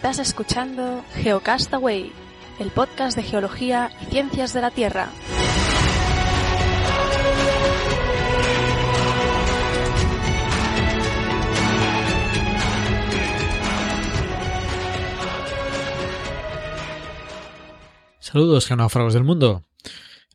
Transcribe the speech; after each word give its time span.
Estás 0.00 0.18
escuchando 0.18 1.04
Geocastaway, 1.16 2.10
el 2.58 2.70
podcast 2.70 3.14
de 3.18 3.22
geología 3.22 3.90
y 4.00 4.06
ciencias 4.06 4.54
de 4.54 4.62
la 4.62 4.70
Tierra. 4.70 5.10
Saludos, 18.20 18.66
geonáufragos 18.66 19.12
del 19.12 19.24
mundo. 19.24 19.64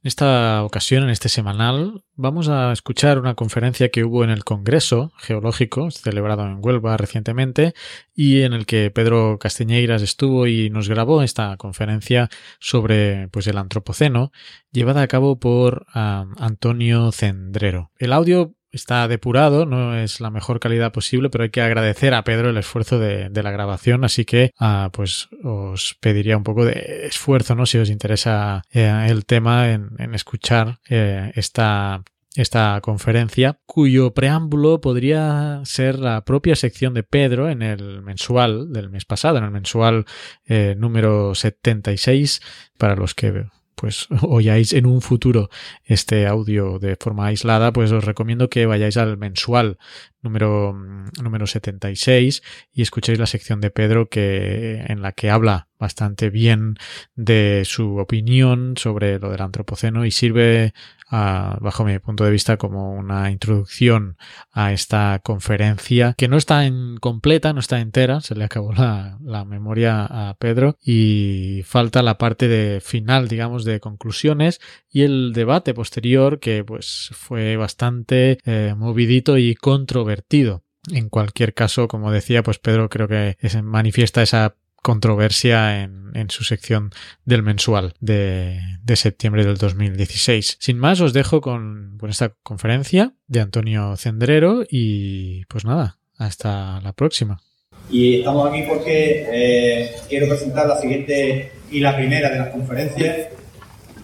En 0.05 0.09
esta 0.09 0.63
ocasión, 0.63 1.01
en 1.01 1.09
este 1.09 1.29
semanal, 1.29 2.03
vamos 2.13 2.47
a 2.47 2.71
escuchar 2.71 3.17
una 3.17 3.33
conferencia 3.33 3.89
que 3.89 4.03
hubo 4.03 4.23
en 4.23 4.29
el 4.29 4.43
Congreso 4.43 5.11
Geológico, 5.17 5.89
celebrado 5.89 6.45
en 6.45 6.59
Huelva 6.61 6.95
recientemente, 6.95 7.73
y 8.13 8.41
en 8.41 8.53
el 8.53 8.67
que 8.67 8.91
Pedro 8.91 9.39
Casteñeiras 9.39 10.03
estuvo 10.03 10.45
y 10.45 10.69
nos 10.69 10.89
grabó 10.89 11.23
esta 11.23 11.57
conferencia 11.57 12.29
sobre 12.59 13.29
pues, 13.29 13.47
el 13.47 13.57
Antropoceno, 13.57 14.31
llevada 14.71 15.01
a 15.01 15.07
cabo 15.07 15.39
por 15.39 15.87
ah, 15.95 16.27
Antonio 16.37 17.11
Cendrero. 17.11 17.89
El 17.97 18.13
audio 18.13 18.53
está 18.75 19.07
depurado, 19.07 19.65
no 19.65 19.95
es 19.95 20.19
la 20.19 20.29
mejor 20.29 20.59
calidad 20.59 20.91
posible, 20.91 21.29
pero 21.29 21.43
hay 21.43 21.49
que 21.49 21.61
agradecer 21.61 22.13
a 22.13 22.23
Pedro 22.23 22.49
el 22.49 22.57
esfuerzo 22.57 22.99
de, 22.99 23.29
la 23.31 23.51
grabación, 23.51 24.03
así 24.03 24.25
que 24.25 24.51
ah, 24.59 24.89
pues 24.91 25.29
os 25.43 25.95
pediría 25.99 26.37
un 26.37 26.43
poco 26.43 26.65
de 26.65 27.05
esfuerzo, 27.05 27.55
¿no? 27.55 27.65
Si 27.65 27.77
os 27.77 27.89
interesa 27.89 28.63
eh, 28.71 29.07
el 29.07 29.25
tema 29.25 29.71
en, 29.71 30.13
escuchar 30.13 30.79
eh, 30.89 31.31
esta 31.35 32.03
esta 32.35 32.79
conferencia, 32.81 33.59
cuyo 33.65 34.13
preámbulo 34.13 34.81
podría 34.81 35.61
ser 35.63 35.99
la 35.99 36.25
propia 36.25 36.57
sección 36.57 36.93
de 36.93 37.03
Pedro 37.03 37.49
en 37.49 37.61
el 37.61 38.01
mensual 38.01 38.73
del 38.73 38.89
mes 38.89 39.05
pasado, 39.05 39.37
en 39.37 39.45
el 39.45 39.51
mensual 39.51 40.05
eh, 40.45 40.75
número 40.77 41.33
76, 41.33 42.41
para 42.77 42.95
los 42.95 43.15
que 43.15 43.45
pues 43.75 44.07
oyáis 44.21 44.73
en 44.73 44.85
un 44.85 45.01
futuro 45.01 45.49
este 45.83 46.27
audio 46.27 46.79
de 46.79 46.95
forma 46.95 47.27
aislada, 47.27 47.71
pues 47.71 47.91
os 47.91 48.03
recomiendo 48.03 48.49
que 48.49 48.65
vayáis 48.65 48.97
al 48.97 49.17
mensual 49.17 49.77
número, 50.21 50.73
mm, 50.73 51.21
número 51.21 51.47
76 51.47 52.41
y 52.73 52.81
escuchéis 52.81 53.19
la 53.19 53.27
sección 53.27 53.61
de 53.61 53.71
Pedro 53.71 54.09
que, 54.09 54.83
en 54.87 55.01
la 55.01 55.11
que 55.11 55.29
habla 55.29 55.67
bastante 55.79 56.29
bien 56.29 56.75
de 57.15 57.63
su 57.65 57.97
opinión 57.97 58.75
sobre 58.77 59.19
lo 59.19 59.31
del 59.31 59.41
antropoceno 59.41 60.05
y 60.05 60.11
sirve 60.11 60.73
bajo 61.09 61.85
mi 61.85 61.97
punto 61.99 62.23
de 62.23 62.31
vista 62.31 62.57
como 62.57 62.93
una 62.93 63.31
introducción 63.31 64.17
a 64.51 64.73
esta 64.73 65.19
conferencia 65.23 66.15
que 66.17 66.27
no 66.27 66.37
está 66.37 66.65
en 66.65 66.97
completa, 66.97 67.53
no 67.53 67.59
está 67.59 67.79
entera, 67.79 68.21
se 68.21 68.35
le 68.35 68.43
acabó 68.43 68.73
la, 68.73 69.45
memoria 69.45 70.05
a 70.05 70.35
Pedro 70.39 70.77
y 70.83 71.61
falta 71.65 72.01
la 72.01 72.17
parte 72.17 72.47
de 72.47 72.81
final, 72.81 73.27
digamos, 73.27 73.63
de 73.63 73.79
conclusiones 73.79 74.59
y 74.89 75.03
el 75.03 75.33
debate 75.33 75.73
posterior 75.73 76.39
que 76.39 76.63
pues 76.63 77.11
fue 77.13 77.57
bastante 77.57 78.39
eh, 78.45 78.73
movidito 78.75 79.37
y 79.37 79.55
controvertido. 79.55 80.63
En 80.91 81.09
cualquier 81.09 81.53
caso, 81.53 81.87
como 81.87 82.11
decía, 82.11 82.43
pues 82.43 82.59
Pedro 82.59 82.89
creo 82.89 83.07
que 83.07 83.37
manifiesta 83.63 84.21
esa 84.21 84.55
controversia 84.85 85.81
en, 85.81 86.29
su 86.29 86.43
sección 86.43 86.91
del 87.25 87.41
mensual 87.41 87.93
de, 88.01 88.59
septiembre 88.93 89.43
del 89.43 89.57
2016. 89.57 90.57
Sin 90.59 90.77
más, 90.77 91.01
os 91.01 91.11
dejo 91.11 91.41
con, 91.41 91.97
con 91.99 92.11
esta 92.11 92.35
conferencia 92.43 93.15
de 93.25 93.39
Antonio 93.41 93.97
Cendrero 93.97 94.63
y 94.69 95.43
pues 95.45 95.65
nada, 95.65 95.97
hasta 96.19 96.81
la 96.81 96.93
próxima. 96.93 97.41
Y 97.89 98.19
estamos 98.19 98.47
aquí 98.47 98.63
porque 98.69 99.25
eh, 99.27 99.91
quiero 100.07 100.27
presentar 100.27 100.67
la 100.67 100.79
siguiente 100.79 101.51
y 101.71 101.79
la 101.79 101.95
primera 101.95 102.29
de 102.29 102.37
las 102.37 102.49
conferencias 102.49 103.29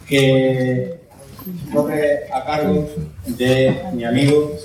que 0.08 0.96
corre 1.72 2.22
a 2.34 2.44
cargo 2.44 2.90
de 3.28 3.84
mi 3.94 4.04
amigo, 4.04 4.58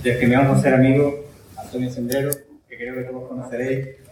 del 0.00 0.20
que 0.20 0.26
me 0.28 0.36
vamos 0.36 0.58
a 0.58 0.62
ser 0.62 0.74
amigo, 0.74 1.24
Antonio 1.56 1.90
Cendrero, 1.90 2.30
que 2.68 2.76
creo 2.76 2.94
que 2.94 3.02
todos 3.02 3.28
conoceréis 3.28 4.03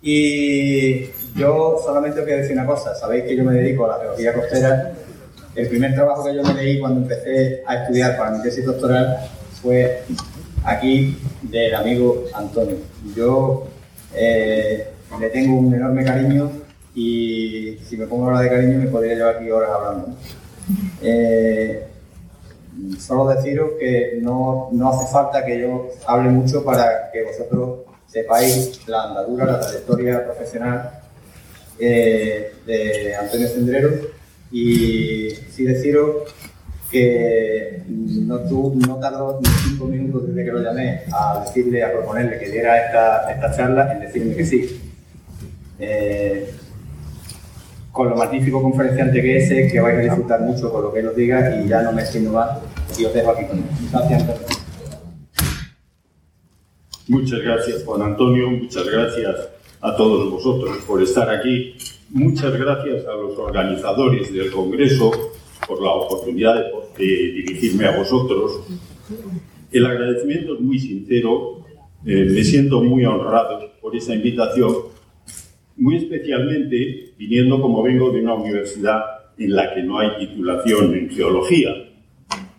y 0.00 1.06
yo 1.34 1.80
solamente 1.84 2.20
os 2.20 2.26
quiero 2.26 2.42
decir 2.42 2.56
una 2.56 2.66
cosa, 2.66 2.94
sabéis 2.94 3.24
que 3.24 3.36
yo 3.36 3.44
me 3.44 3.54
dedico 3.54 3.84
a 3.86 3.96
la 3.96 4.02
geología 4.02 4.34
costera. 4.34 4.92
El 5.54 5.68
primer 5.68 5.94
trabajo 5.94 6.24
que 6.24 6.34
yo 6.36 6.42
me 6.42 6.54
leí 6.54 6.78
cuando 6.78 7.00
empecé 7.00 7.62
a 7.66 7.82
estudiar 7.82 8.16
para 8.16 8.30
mi 8.30 8.42
tesis 8.42 8.64
doctoral 8.64 9.18
fue 9.60 10.02
aquí 10.64 11.18
del 11.42 11.74
amigo 11.74 12.24
Antonio. 12.32 12.76
Yo 13.16 13.66
eh, 14.14 14.88
le 15.18 15.30
tengo 15.30 15.58
un 15.58 15.74
enorme 15.74 16.04
cariño 16.04 16.50
y 16.94 17.78
si 17.84 17.96
me 17.96 18.06
pongo 18.06 18.24
a 18.24 18.26
hablar 18.28 18.44
de 18.44 18.50
cariño 18.50 18.78
me 18.78 18.86
podría 18.86 19.14
llevar 19.14 19.36
aquí 19.36 19.50
horas 19.50 19.70
hablando. 19.70 20.16
Eh, 21.02 21.86
solo 22.98 23.28
deciros 23.28 23.70
que 23.78 24.18
no, 24.20 24.68
no 24.72 24.88
hace 24.90 25.12
falta 25.12 25.44
que 25.44 25.60
yo 25.60 25.88
hable 26.06 26.28
mucho 26.30 26.64
para 26.64 27.10
que 27.12 27.24
vosotros 27.24 27.78
sepáis 28.08 28.80
la 28.88 29.04
andadura, 29.04 29.44
la 29.44 29.60
trayectoria 29.60 30.24
profesional 30.24 30.90
eh, 31.78 32.54
de 32.66 33.14
Antonio 33.14 33.48
Cendrero 33.48 33.90
y 34.50 35.30
sí 35.50 35.64
deciros 35.64 36.34
que 36.90 37.82
no, 37.86 38.38
no 38.38 38.96
tardó 38.96 39.40
ni 39.40 39.48
cinco 39.68 39.84
minutos 39.84 40.26
desde 40.28 40.44
que 40.44 40.52
lo 40.52 40.62
llamé 40.62 41.02
a 41.12 41.44
decirle, 41.44 41.84
a 41.84 41.92
proponerle 41.92 42.38
que 42.38 42.50
diera 42.50 42.86
esta, 42.86 43.30
esta 43.30 43.54
charla 43.54 43.92
en 43.92 44.00
decirme 44.00 44.34
que 44.34 44.46
sí. 44.46 44.80
Eh, 45.78 46.50
con 47.92 48.10
lo 48.10 48.16
magnífico 48.16 48.62
conferenciante 48.62 49.20
que 49.20 49.36
es, 49.36 49.72
que 49.72 49.80
vais 49.80 49.98
a 49.98 50.00
disfrutar 50.00 50.40
mucho 50.40 50.72
con 50.72 50.82
lo 50.82 50.92
que 50.92 51.00
él 51.00 51.08
os 51.08 51.16
diga 51.16 51.56
y 51.56 51.68
ya 51.68 51.82
no 51.82 51.92
me 51.92 52.02
extiendo 52.02 52.32
más 52.32 52.58
y 52.96 53.04
os 53.04 53.12
dejo 53.12 53.32
aquí 53.32 53.44
con 53.44 53.58
él. 53.58 53.64
Gracias. 53.92 54.57
Muchas 57.08 57.40
gracias, 57.40 57.84
Juan 57.84 58.02
Antonio. 58.02 58.50
Muchas 58.50 58.86
gracias 58.86 59.48
a 59.80 59.96
todos 59.96 60.30
vosotros 60.30 60.76
por 60.86 61.02
estar 61.02 61.30
aquí. 61.30 61.72
Muchas 62.10 62.52
gracias 62.52 63.06
a 63.06 63.14
los 63.14 63.38
organizadores 63.38 64.30
del 64.30 64.50
Congreso 64.50 65.10
por 65.66 65.80
la 65.80 65.90
oportunidad 65.90 66.56
de, 66.98 67.06
dirigirme 67.06 67.86
a 67.86 67.96
vosotros. 67.96 68.60
El 69.72 69.86
agradecimiento 69.86 70.56
es 70.56 70.60
muy 70.60 70.78
sincero. 70.78 71.64
Eh, 72.04 72.26
me 72.30 72.44
siento 72.44 72.82
muy 72.82 73.06
honrado 73.06 73.72
por 73.80 73.96
esa 73.96 74.14
invitación, 74.14 74.74
muy 75.78 75.96
especialmente 75.96 77.14
viniendo 77.16 77.58
como 77.62 77.82
vengo 77.82 78.10
de 78.10 78.20
una 78.20 78.34
universidad 78.34 79.00
en 79.38 79.56
la 79.56 79.72
que 79.74 79.82
no 79.82 79.98
hay 79.98 80.10
titulación 80.18 80.94
en 80.94 81.08
geología. 81.08 81.70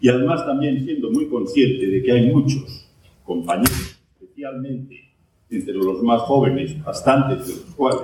Y 0.01 0.09
además 0.09 0.43
también 0.43 0.83
siendo 0.83 1.11
muy 1.11 1.27
consciente 1.27 1.85
de 1.85 2.01
que 2.01 2.11
hay 2.11 2.25
muchos 2.31 2.89
compañeros 3.23 3.98
especialmente 4.39 5.09
entre 5.49 5.73
los 5.73 6.01
más 6.03 6.21
jóvenes, 6.21 6.81
bastantes 6.83 7.47
de 7.47 7.53
los 7.55 7.75
cuales 7.75 8.01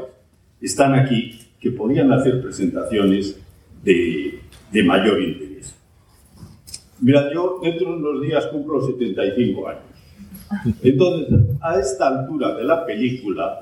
están 0.61 0.95
aquí, 0.95 1.39
que 1.59 1.71
podrían 1.71 2.11
hacer 2.11 2.41
presentaciones 2.41 3.39
de, 3.83 4.39
de 4.71 4.83
mayor 4.83 5.21
interés. 5.21 5.75
Mira, 6.99 7.31
yo 7.33 7.59
dentro 7.61 7.91
de 7.91 7.97
unos 7.97 8.21
días 8.21 8.47
cumplo 8.47 8.85
75 8.85 9.67
años. 9.67 9.83
Entonces, 10.83 11.27
a 11.61 11.79
esta 11.79 12.07
altura 12.07 12.55
de 12.55 12.63
la 12.63 12.85
película, 12.85 13.61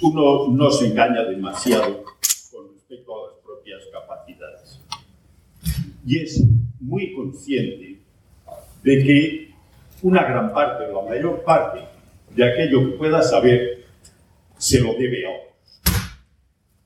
uno 0.00 0.48
no 0.48 0.70
se 0.70 0.88
engaña 0.88 1.24
demasiado 1.24 2.04
con 2.50 2.72
respecto 2.74 3.12
a 3.14 3.28
las 3.28 3.36
propias 3.44 3.82
capacidades. 3.92 4.80
Y 6.06 6.18
es 6.18 6.42
muy 6.80 7.12
consciente 7.14 8.00
de 8.82 9.04
que 9.04 9.51
una 10.02 10.24
gran 10.24 10.52
parte, 10.52 10.92
la 10.92 11.02
mayor 11.02 11.42
parte 11.44 11.80
de 12.30 12.44
aquello 12.44 12.90
que 12.90 12.96
pueda 12.96 13.22
saber, 13.22 13.84
se 14.58 14.80
lo 14.80 14.94
debe 14.94 15.26
a 15.26 15.30
otros. 15.30 15.52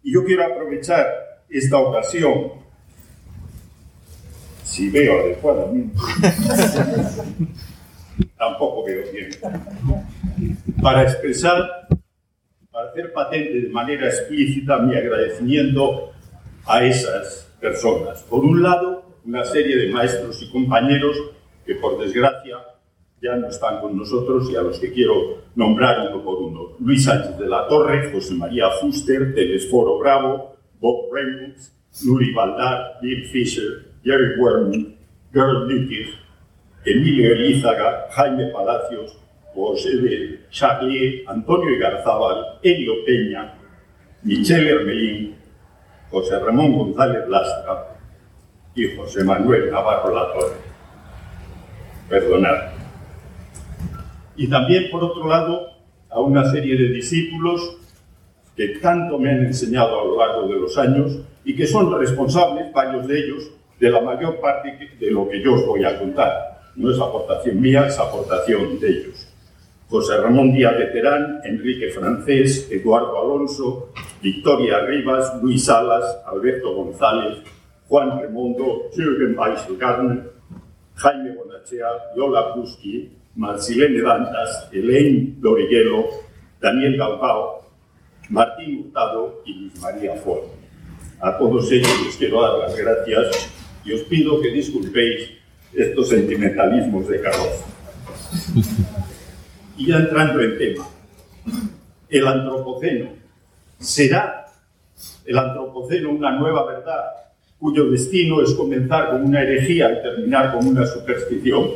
Y 0.02 0.12
yo 0.12 0.24
quiero 0.24 0.44
aprovechar 0.44 1.06
esta 1.48 1.78
ocasión, 1.78 2.52
si 4.62 4.90
veo 4.90 5.20
adecuadamente, 5.20 5.96
tampoco 8.38 8.84
veo 8.84 9.04
bien, 9.12 9.30
para 10.82 11.02
expresar, 11.02 11.88
para 12.70 12.90
hacer 12.90 13.12
patente 13.12 13.60
de 13.60 13.68
manera 13.68 14.08
explícita 14.08 14.78
mi 14.78 14.96
agradecimiento 14.96 16.12
a 16.66 16.84
esas 16.84 17.48
personas. 17.60 18.22
Por 18.24 18.44
un 18.44 18.62
lado, 18.62 19.04
una 19.24 19.44
serie 19.44 19.76
de 19.76 19.92
maestros 19.92 20.42
y 20.42 20.50
compañeros 20.50 21.16
que 21.64 21.76
por 21.76 21.98
desgracia 21.98 22.58
ya 23.20 23.36
no 23.36 23.48
están 23.48 23.80
con 23.80 23.96
nosotros 23.96 24.50
y 24.50 24.56
a 24.56 24.62
los 24.62 24.78
que 24.78 24.92
quiero 24.92 25.42
nombrar 25.54 26.08
uno 26.10 26.22
por 26.22 26.38
uno. 26.38 26.76
Luis 26.80 27.04
Sánchez 27.04 27.38
de 27.38 27.48
la 27.48 27.66
Torre, 27.66 28.12
José 28.12 28.34
María 28.34 28.70
Fuster, 28.80 29.34
Telesforo 29.34 29.98
Bravo, 29.98 30.56
Bob 30.80 31.12
Reynolds, 31.12 31.72
Nuri 32.04 32.32
Baldar, 32.32 32.98
Bill 33.00 33.26
Fisher, 33.28 33.92
Jerry 34.04 34.38
Werman, 34.38 34.96
Gerald 35.32 35.70
Littich, 35.70 36.08
Emilio 36.84 37.32
Elízaga, 37.32 38.06
Jaime 38.10 38.46
Palacios, 38.52 39.18
José 39.54 39.96
de 39.96 40.40
Charlier, 40.50 41.24
Antonio 41.26 41.74
Igarzábal, 41.74 42.58
Elio 42.62 42.92
Peña, 43.06 43.54
Michel 44.22 44.68
Hermelín, 44.68 45.34
José 46.10 46.38
Ramón 46.38 46.76
González 46.76 47.26
Lastra 47.28 47.96
y 48.74 48.94
José 48.94 49.24
Manuel 49.24 49.70
Navarro 49.70 50.14
Latorre. 50.14 50.56
Perdonad. 52.08 52.75
Y 54.36 54.48
también, 54.48 54.90
por 54.90 55.02
otro 55.04 55.26
lado, 55.28 55.68
a 56.10 56.20
una 56.20 56.50
serie 56.50 56.76
de 56.76 56.88
discípulos 56.88 57.78
que 58.56 58.68
tanto 58.80 59.18
me 59.18 59.30
han 59.30 59.46
enseñado 59.46 60.00
a 60.00 60.04
lo 60.04 60.18
largo 60.18 60.48
de 60.48 60.60
los 60.60 60.76
años 60.78 61.18
y 61.44 61.54
que 61.54 61.66
son 61.66 61.96
responsables, 61.98 62.72
varios 62.72 63.06
de 63.06 63.18
ellos, 63.18 63.50
de 63.78 63.90
la 63.90 64.00
mayor 64.00 64.40
parte 64.40 64.90
de 64.98 65.10
lo 65.10 65.28
que 65.28 65.42
yo 65.42 65.54
os 65.54 65.66
voy 65.66 65.84
a 65.84 65.98
contar. 65.98 66.60
No 66.74 66.90
es 66.90 66.98
aportación 66.98 67.60
mía, 67.60 67.86
es 67.86 67.98
aportación 67.98 68.80
de 68.80 68.88
ellos. 68.88 69.28
José 69.88 70.16
Ramón 70.16 70.52
Díaz 70.52 70.76
de 70.78 70.86
Terán, 70.86 71.40
Enrique 71.44 71.90
Francés, 71.90 72.68
Eduardo 72.72 73.20
Alonso, 73.20 73.92
Victoria 74.20 74.80
Rivas, 74.80 75.40
Luis 75.40 75.64
Salas, 75.64 76.18
Alberto 76.26 76.74
González, 76.74 77.38
Juan 77.88 78.20
Remondo, 78.20 78.90
Jürgen 78.94 79.38
Weisselgartner, 79.38 80.32
Jaime 80.94 81.36
Bonachea, 81.36 81.88
Yola 82.16 82.54
Puski, 82.54 83.12
Marcilene 83.36 84.00
Dantas, 84.00 84.68
Elaine 84.72 85.34
Doriguelo, 85.38 86.06
Daniel 86.60 86.96
Galbao, 86.96 87.70
Martín 88.30 88.80
Hurtado 88.80 89.42
y 89.44 89.54
Luis 89.54 89.80
María 89.80 90.14
Ford. 90.16 90.44
A 91.20 91.38
todos 91.38 91.70
ellos 91.70 91.88
les 92.04 92.16
quiero 92.16 92.42
dar 92.42 92.58
las 92.58 92.76
gracias 92.76 93.50
y 93.84 93.92
os 93.92 94.00
pido 94.02 94.40
que 94.40 94.50
disculpéis 94.50 95.30
estos 95.72 96.08
sentimentalismos 96.08 97.08
de 97.08 97.20
Carlos. 97.20 97.64
Y 99.76 99.86
ya 99.88 99.96
entrando 99.96 100.40
en 100.40 100.58
tema, 100.58 100.88
el 102.08 102.26
antropoceno 102.26 103.10
será 103.78 104.46
el 105.26 105.36
antropoceno 105.36 106.10
una 106.10 106.30
nueva 106.32 106.64
verdad 106.64 107.04
cuyo 107.58 107.90
destino 107.90 108.42
es 108.42 108.54
comenzar 108.54 109.10
con 109.10 109.24
una 109.24 109.42
herejía 109.42 109.90
y 109.92 110.02
terminar 110.02 110.52
con 110.52 110.66
una 110.66 110.86
superstición. 110.86 111.70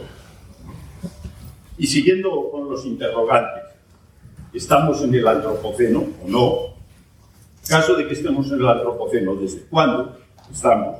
Y 1.81 1.87
siguiendo 1.87 2.51
con 2.51 2.69
los 2.69 2.85
interrogantes, 2.85 3.63
¿estamos 4.53 5.03
en 5.03 5.15
el 5.15 5.27
antropoceno 5.27 6.05
o 6.23 6.29
no? 6.29 6.77
Caso 7.67 7.95
de 7.95 8.07
que 8.07 8.13
estemos 8.13 8.53
en 8.53 8.61
el 8.61 8.69
antropoceno, 8.69 9.35
¿desde 9.35 9.63
cuándo 9.63 10.15
estamos? 10.53 10.99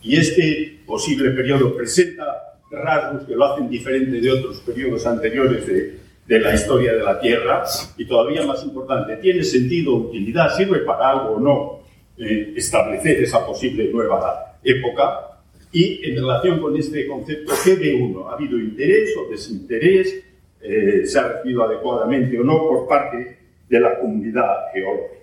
Y 0.00 0.16
este 0.16 0.82
posible 0.86 1.32
periodo 1.32 1.74
presenta 1.74 2.24
rasgos 2.70 3.24
que 3.26 3.34
lo 3.34 3.44
hacen 3.44 3.68
diferente 3.68 4.20
de 4.20 4.30
otros 4.30 4.58
periodos 4.60 5.04
anteriores 5.04 5.66
de, 5.66 5.98
de 6.28 6.38
la 6.38 6.54
historia 6.54 6.92
de 6.92 7.02
la 7.02 7.18
Tierra 7.18 7.64
y 7.96 8.06
todavía 8.06 8.46
más 8.46 8.62
importante, 8.62 9.16
¿tiene 9.16 9.42
sentido, 9.42 9.96
utilidad, 9.96 10.56
sirve 10.56 10.78
para 10.82 11.10
algo 11.10 11.30
o 11.30 11.40
no 11.40 11.80
eh, 12.16 12.52
establecer 12.56 13.20
esa 13.20 13.44
posible 13.44 13.90
nueva 13.92 14.60
época? 14.62 15.37
Y 15.72 16.08
en 16.08 16.16
relación 16.16 16.60
con 16.60 16.76
este 16.76 17.06
concepto, 17.06 17.52
¿qué 17.64 17.76
de 17.76 17.94
uno? 17.94 18.28
¿Ha 18.28 18.34
habido 18.34 18.58
interés 18.58 19.14
o 19.16 19.30
desinterés? 19.30 20.24
Eh, 20.60 21.06
¿Se 21.06 21.18
ha 21.18 21.28
recibido 21.28 21.62
adecuadamente 21.64 22.38
o 22.38 22.44
no 22.44 22.58
por 22.68 22.88
parte 22.88 23.38
de 23.68 23.80
la 23.80 23.98
comunidad 23.98 24.72
geológica? 24.72 25.14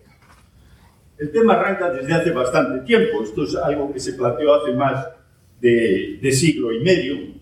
El 1.18 1.32
tema 1.32 1.54
arranca 1.54 1.92
desde 1.92 2.14
hace 2.14 2.32
bastante 2.32 2.86
tiempo. 2.86 3.24
Esto 3.24 3.44
es 3.44 3.56
algo 3.56 3.92
que 3.92 4.00
se 4.00 4.14
planteó 4.14 4.54
hace 4.54 4.74
más 4.74 5.08
de, 5.60 6.20
de 6.22 6.32
siglo 6.32 6.72
y 6.74 6.80
medio, 6.80 7.36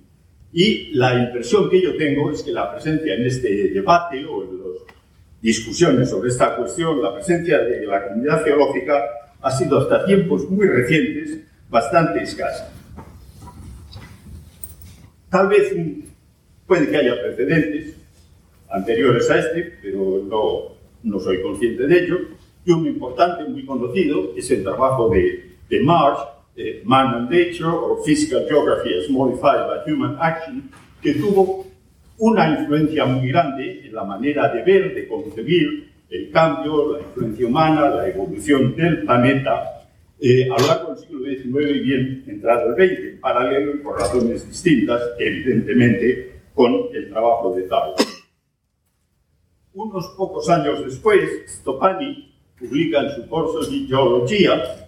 y 0.53 0.91
la 0.93 1.15
impresión 1.15 1.67
que 1.67 1.81
yo 1.81 1.97
tengo 1.97 2.31
es 2.31 2.43
que 2.43 2.51
la 2.51 2.71
presencia 2.71 3.15
en 3.15 3.25
este 3.25 3.69
debate 3.69 4.23
o 4.23 4.43
en 4.43 4.59
las 4.59 4.83
discusiones 5.41 6.11
sobre 6.11 6.29
esta 6.29 6.55
cuestión, 6.55 7.01
la 7.01 7.13
presencia 7.13 7.57
de 7.57 7.85
la 7.87 8.07
comunidad 8.07 8.43
geológica 8.43 9.03
ha 9.41 9.51
sido 9.51 9.79
hasta 9.79 10.05
tiempos 10.05 10.47
muy 10.49 10.67
recientes 10.67 11.39
bastante 11.69 12.21
escasa. 12.21 12.71
Tal 15.33 15.47
vez 15.47 15.75
puede 16.67 16.91
que 16.91 16.95
haya 16.95 17.19
precedentes 17.19 17.97
anteriores 18.69 19.27
a 19.31 19.39
este, 19.39 19.79
pero 19.81 20.21
no, 20.29 20.75
no 21.01 21.19
soy 21.19 21.41
consciente 21.41 21.87
de 21.87 22.03
ello. 22.05 22.17
Y 22.63 22.71
uno 22.71 22.87
importante, 22.87 23.43
muy 23.45 23.65
conocido, 23.65 24.33
es 24.37 24.51
el 24.51 24.61
trabajo 24.61 25.09
de, 25.09 25.55
de 25.67 25.79
Marsh, 25.79 26.19
eh, 26.55 26.83
Man 26.85 27.15
and 27.15 27.31
Nature 27.31 27.65
o 27.65 28.03
Physical 28.05 28.45
Geography 28.47 28.93
as 28.93 29.09
Modified 29.09 29.65
by 29.65 29.91
Human 29.91 30.17
Action, 30.21 30.69
que 31.01 31.15
tuvo 31.15 31.65
una 32.19 32.59
influencia 32.59 33.03
muy 33.05 33.27
grande 33.29 33.87
en 33.87 33.95
la 33.95 34.03
manera 34.03 34.53
de 34.53 34.61
ver, 34.61 34.93
de 34.93 35.07
concebir 35.07 35.93
el 36.11 36.29
cambio, 36.29 36.93
la 36.93 36.99
influencia 36.99 37.47
humana, 37.47 37.89
la 37.89 38.07
evolución 38.07 38.75
del 38.75 39.01
planeta 39.01 39.82
eh, 40.19 40.47
a 40.49 40.83
lo 40.83 40.95
siglo 40.95 41.25
XIX 41.25 41.75
y 41.75 41.79
bien 41.79 42.23
entrado 42.27 42.75
el 42.75 42.75
XX, 42.75 43.03
en 43.05 43.19
paralelo 43.19 43.83
por 43.83 43.99
razones 43.99 44.47
distintas, 44.47 45.01
evidentemente, 45.19 46.41
con 46.53 46.73
el 46.93 47.09
trabajo 47.09 47.55
de 47.55 47.63
Tao. 47.63 47.95
Unos 49.73 50.07
pocos 50.15 50.49
años 50.49 50.85
después, 50.85 51.19
Stopani 51.47 52.31
publica 52.57 53.01
en 53.01 53.11
su 53.15 53.27
curso 53.27 53.69
de 53.69 53.85
Geología 53.87 54.83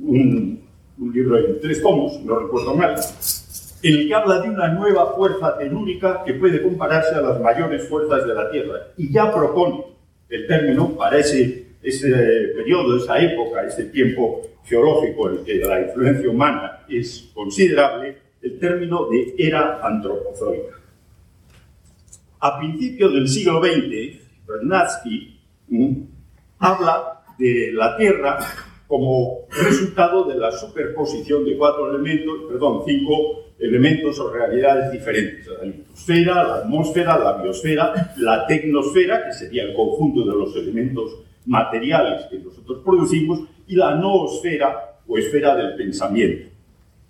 un, 0.00 0.62
libro 1.12 1.38
en 1.38 1.60
tres 1.60 1.82
tomos, 1.82 2.20
no 2.24 2.38
recuerdo 2.38 2.76
mal, 2.76 2.94
en 3.82 3.94
el 3.94 4.06
que 4.06 4.14
habla 4.14 4.40
de 4.40 4.50
una 4.50 4.68
nueva 4.68 5.14
fuerza 5.14 5.58
telúrica 5.58 6.22
que 6.24 6.34
puede 6.34 6.62
compararse 6.62 7.16
a 7.16 7.20
las 7.20 7.40
mayores 7.40 7.88
fuerzas 7.88 8.24
de 8.26 8.34
la 8.34 8.50
Tierra. 8.50 8.76
Y 8.96 9.12
ya 9.12 9.32
propone 9.32 9.84
el 10.28 10.46
término 10.46 10.96
para 10.96 11.18
ese, 11.18 11.71
ese 11.82 12.08
periodo, 12.54 12.96
esa 12.96 13.20
época, 13.20 13.64
ese 13.66 13.84
tiempo 13.86 14.42
geológico 14.64 15.28
en 15.28 15.38
el 15.38 15.44
que 15.44 15.54
la 15.56 15.80
influencia 15.80 16.30
humana 16.30 16.84
es 16.88 17.30
considerable, 17.34 18.16
el 18.40 18.58
término 18.58 19.08
de 19.08 19.34
era 19.38 19.80
antropozoica. 19.82 20.78
A 22.40 22.58
principios 22.58 23.12
del 23.12 23.28
siglo 23.28 23.62
XX, 23.62 24.20
Bernatsky 24.46 25.40
habla 26.58 27.24
de 27.38 27.70
la 27.72 27.96
Tierra 27.96 28.38
como 28.86 29.46
resultado 29.50 30.24
de 30.24 30.38
la 30.38 30.52
superposición 30.52 31.44
de 31.44 31.56
cuatro 31.56 31.90
elementos, 31.90 32.40
perdón, 32.48 32.82
cinco 32.84 33.52
elementos 33.58 34.18
o 34.18 34.30
realidades 34.30 34.92
diferentes. 34.92 35.46
La 35.46 35.64
litosfera, 35.64 36.34
la 36.44 36.54
atmósfera, 36.56 37.18
la 37.18 37.42
biosfera, 37.42 38.12
la 38.18 38.46
tecnosfera, 38.46 39.24
que 39.24 39.32
sería 39.32 39.62
el 39.62 39.74
conjunto 39.74 40.24
de 40.24 40.36
los 40.36 40.54
elementos 40.56 41.20
materiales 41.46 42.26
que 42.30 42.38
nosotros 42.38 42.82
producimos, 42.84 43.40
y 43.66 43.76
la 43.76 43.94
noosfera 43.94 44.98
o 45.06 45.18
esfera 45.18 45.56
del 45.56 45.76
pensamiento. 45.76 46.50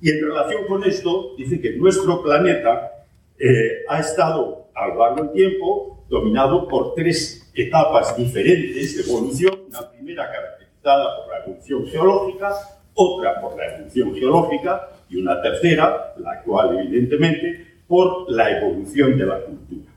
Y 0.00 0.10
en 0.10 0.24
relación 0.24 0.66
con 0.66 0.84
esto, 0.84 1.34
dice 1.36 1.60
que 1.60 1.76
nuestro 1.76 2.22
planeta 2.22 3.04
eh, 3.38 3.84
ha 3.88 4.00
estado 4.00 4.68
a 4.74 4.88
lo 4.88 4.98
largo 4.98 5.24
del 5.24 5.32
tiempo 5.32 6.04
dominado 6.08 6.68
por 6.68 6.94
tres 6.94 7.50
etapas 7.54 8.16
diferentes 8.16 8.96
de 8.96 9.10
evolución. 9.10 9.60
Una 9.68 9.90
primera 9.90 10.30
característica 10.30 10.62
dada 10.82 11.16
por 11.16 11.28
la 11.28 11.44
evolución 11.44 11.86
geológica, 11.86 12.52
otra 12.94 13.40
por 13.40 13.56
la 13.56 13.74
evolución 13.74 14.14
geológica 14.14 14.88
y 15.08 15.16
una 15.16 15.40
tercera, 15.40 16.14
la 16.18 16.32
actual 16.32 16.78
evidentemente, 16.78 17.66
por 17.86 18.30
la 18.30 18.58
evolución 18.58 19.16
de 19.16 19.26
la 19.26 19.40
cultura. 19.40 19.92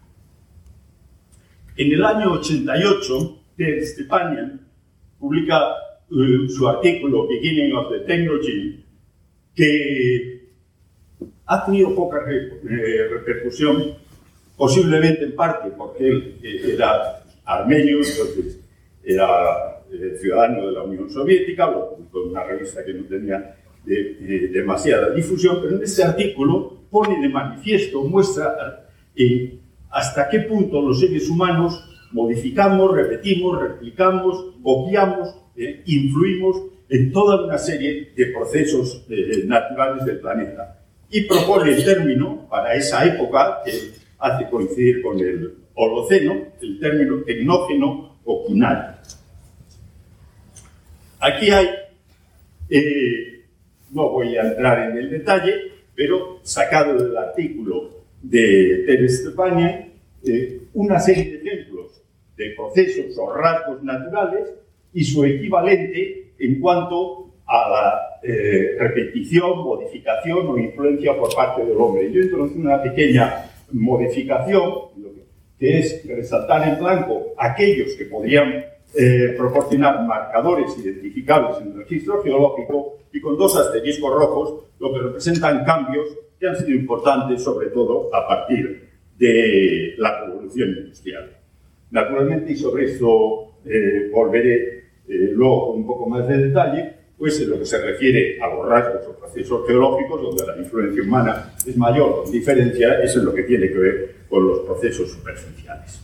En 1.77 1.92
el 1.92 2.06
año 2.06 2.34
88, 2.34 3.39
Ted 3.57 3.83
Stepanian 3.83 4.62
publica 5.19 5.74
uh, 6.09 6.50
su 6.50 6.67
artículo 6.67 7.27
Beginning 7.27 7.74
of 7.74 7.91
the 7.91 8.00
Technology, 8.01 8.83
que 9.55 10.50
ha 11.45 11.65
tenido 11.65 11.95
poca 11.95 12.17
eh, 12.29 13.07
repercusión, 13.09 13.95
posiblemente 14.57 15.25
en 15.25 15.35
parte 15.35 15.69
porque 15.77 16.07
él 16.07 16.38
eh, 16.43 16.74
era 16.74 17.24
armenio, 17.45 17.97
entonces 17.97 18.59
era 19.03 19.83
eh, 19.91 20.17
ciudadano 20.19 20.67
de 20.67 20.71
la 20.71 20.83
Unión 20.83 21.09
Soviética, 21.09 21.69
lo 21.69 21.95
publicó 21.95 22.24
en 22.24 22.29
una 22.31 22.43
revista 22.43 22.83
que 22.83 22.93
no 22.93 23.03
tenía 23.03 23.55
demasiada 23.85 25.12
difusión, 25.12 25.59
pero 25.62 25.77
en 25.77 25.83
este 25.83 26.03
artículo 26.03 26.85
pone 26.89 27.21
de 27.21 27.29
manifiesto, 27.29 28.03
muestra 28.03 28.88
eh, 29.15 29.59
hasta 29.91 30.27
qué 30.29 30.39
punto 30.39 30.81
los 30.81 31.00
seres 31.00 31.29
humanos 31.29 31.83
modificamos, 32.12 32.95
repetimos, 32.95 33.62
replicamos, 33.62 34.55
copiamos, 34.62 35.35
eh, 35.55 35.83
influimos 35.85 36.62
en 36.89 37.12
toda 37.12 37.45
una 37.45 37.57
serie 37.57 38.12
de 38.15 38.25
procesos 38.27 39.05
naturales 39.45 40.05
del 40.05 40.19
planeta. 40.19 40.79
Y 41.09 41.21
propone 41.21 41.71
el 41.71 41.83
término 41.83 42.47
para 42.50 42.75
esa 42.75 43.05
época 43.05 43.62
que 43.65 43.71
hace 44.19 44.50
coincidir 44.50 45.01
con 45.01 45.19
el 45.19 45.55
Holoceno, 45.75 46.33
el 46.62 46.79
término 46.79 47.21
tecnógeno 47.24 48.17
o 48.24 48.45
quinal. 48.45 49.00
Aquí 51.19 51.50
hay, 51.50 51.67
eh, 52.69 53.45
no 53.91 54.09
voy 54.09 54.38
a 54.38 54.43
entrar 54.43 54.89
en 54.89 54.97
el 54.97 55.09
detalle, 55.09 55.53
pero 55.95 56.39
sacado 56.43 57.01
del 57.01 57.17
artículo 57.17 58.05
de 58.21 58.83
Teres 58.85 59.21
Stepanian, 59.21 59.91
eh, 60.25 60.62
una 60.74 61.00
serie 61.00 61.38
de 61.38 61.38
ejemplos 61.38 61.75
de 62.38 62.51
procesos 62.51 63.18
o 63.18 63.34
rasgos 63.34 63.84
naturales 63.84 64.54
y 64.94 65.04
su 65.04 65.24
equivalente 65.24 66.34
en 66.39 66.60
cuanto 66.60 67.34
a 67.48 67.70
la 67.70 68.01
eh, 68.24 68.75
repetición, 68.80 69.60
modificación 69.60 70.48
o 70.48 70.58
influencia 70.58 71.15
por 71.18 71.34
parte 71.36 71.63
del 71.63 71.77
hombre. 71.77 72.12
Yo 72.12 72.22
introducí 72.22 72.58
una 72.58 72.82
pequeña 72.82 73.51
modificación, 73.72 74.74
que 75.60 75.80
es 75.80 76.08
resaltar 76.08 76.68
en 76.68 76.80
blanco 76.80 77.34
aquellos 77.38 77.94
que 77.96 78.06
podrían 78.06 78.65
eh, 78.98 79.36
proporcionar 79.38 80.06
marcadores 80.06 80.77
identificables 80.77 81.58
en 81.62 81.68
el 81.68 81.77
registro 81.80 82.22
geológico 82.24 82.98
y 83.12 83.22
con 83.22 83.38
dos 83.38 83.56
asteriscos 83.58 84.12
rojos, 84.12 84.65
lo 84.80 84.94
que 84.94 85.00
representan 85.00 85.63
cambios 85.63 86.08
que 86.39 86.48
han 86.48 86.58
sido 86.58 86.72
importantes, 86.72 87.44
sobre 87.44 87.68
todo 87.68 88.13
a 88.13 88.27
partir 88.27 88.89
de 89.18 89.96
la 89.98 90.25
revolución 90.25 90.70
industrial. 90.70 91.35
Naturalmente, 91.95 92.51
y 92.51 92.57
sobre 92.57 92.91
esto 92.91 93.53
eh, 93.63 94.09
volveré 94.11 94.79
eh, 95.07 95.31
luego 95.31 95.71
un 95.71 95.87
poco 95.87 96.09
más 96.09 96.27
de 96.27 96.49
detalle, 96.49 96.91
pues 97.17 97.39
en 97.39 97.51
lo 97.51 97.57
que 97.57 97.65
se 97.65 97.77
refiere 97.77 98.37
a 98.41 98.53
los 98.53 98.67
rasgos 98.67 99.07
o 99.07 99.17
procesos 99.17 99.65
geológicos, 99.65 100.21
donde 100.21 100.45
la 100.45 100.57
influencia 100.57 101.01
humana 101.01 101.53
es 101.65 101.77
mayor, 101.77 102.21
con 102.21 102.29
diferencia, 102.33 103.01
es 103.01 103.15
en 103.15 103.23
lo 103.23 103.33
que 103.33 103.43
tiene 103.43 103.69
que 103.69 103.77
ver 103.77 104.15
con 104.27 104.45
los 104.45 104.59
procesos 104.59 105.09
superficiales. 105.09 106.01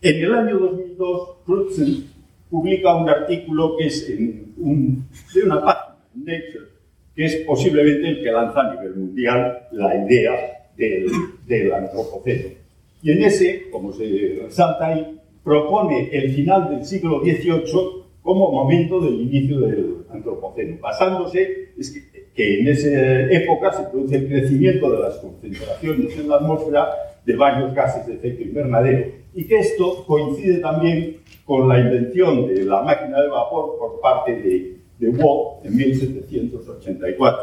En 0.00 0.24
el 0.24 0.34
año 0.34 0.58
2002, 0.58 1.28
Crutzen 1.46 2.04
publica 2.50 2.96
un 2.96 3.08
artículo 3.08 3.76
que 3.76 3.86
es 3.86 4.10
en 4.10 4.56
de 4.56 5.42
una 5.44 5.62
página, 5.62 5.96
Nature, 6.16 6.66
que 7.14 7.24
es 7.24 7.36
posiblemente 7.46 8.08
el 8.08 8.24
que 8.24 8.32
lanza 8.32 8.62
a 8.62 8.74
nivel 8.74 8.96
mundial 8.96 9.68
la 9.70 9.94
idea 9.94 10.32
del, 10.76 11.06
del 11.46 11.72
antropoceno. 11.72 12.61
Y 13.02 13.10
en 13.10 13.24
ese, 13.24 13.68
como 13.70 13.92
se 13.92 14.38
resalta 14.42 14.86
ahí, 14.86 15.20
propone 15.42 16.08
el 16.12 16.32
final 16.32 16.70
del 16.70 16.84
siglo 16.84 17.20
XVIII 17.20 18.02
como 18.22 18.52
momento 18.52 19.00
del 19.00 19.20
inicio 19.20 19.60
del 19.60 19.96
antropoceno, 20.10 20.78
basándose 20.80 21.70
es 21.76 21.90
que, 21.90 22.28
que, 22.32 22.60
en 22.60 22.68
esa 22.68 22.88
época 23.32 23.72
se 23.72 23.82
produce 23.90 24.16
el 24.16 24.28
crecimiento 24.28 24.90
de 24.92 25.00
las 25.00 25.16
concentraciones 25.16 26.16
en 26.16 26.28
la 26.28 26.36
atmósfera 26.36 26.88
de 27.26 27.34
varios 27.36 27.74
gases 27.74 28.06
de 28.06 28.14
efecto 28.14 28.44
invernadero 28.44 29.10
y 29.34 29.44
que 29.44 29.58
esto 29.58 30.04
coincide 30.06 30.58
también 30.58 31.16
con 31.44 31.68
la 31.68 31.80
invención 31.80 32.46
de 32.46 32.64
la 32.64 32.82
máquina 32.82 33.20
de 33.20 33.28
vapor 33.28 33.76
por 33.78 34.00
parte 34.00 34.40
de, 34.40 34.76
de 34.98 35.08
Watt 35.08 35.64
en 35.64 35.76
1784. 35.76 37.42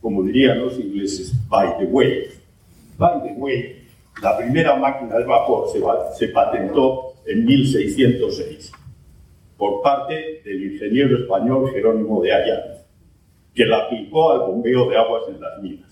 Como 0.00 0.22
dirían 0.22 0.60
los 0.60 0.78
ingleses, 0.78 1.34
by 1.48 1.78
the 1.78 1.84
way. 1.84 2.24
By 2.96 3.22
the 3.22 3.34
way, 3.40 3.83
la 4.22 4.36
primera 4.36 4.76
máquina 4.76 5.18
de 5.18 5.24
vapor 5.24 5.66
se, 6.16 6.28
patentó 6.28 7.14
en 7.26 7.44
1606 7.44 8.70
por 9.56 9.82
parte 9.82 10.40
del 10.44 10.72
ingeniero 10.72 11.18
español 11.18 11.72
Jerónimo 11.72 12.22
de 12.22 12.32
Ayala, 12.32 12.84
que 13.54 13.66
la 13.66 13.78
aplicó 13.78 14.30
al 14.32 14.38
bombeo 14.40 14.88
de 14.88 14.96
aguas 14.96 15.24
en 15.28 15.40
las 15.40 15.60
minas. 15.62 15.90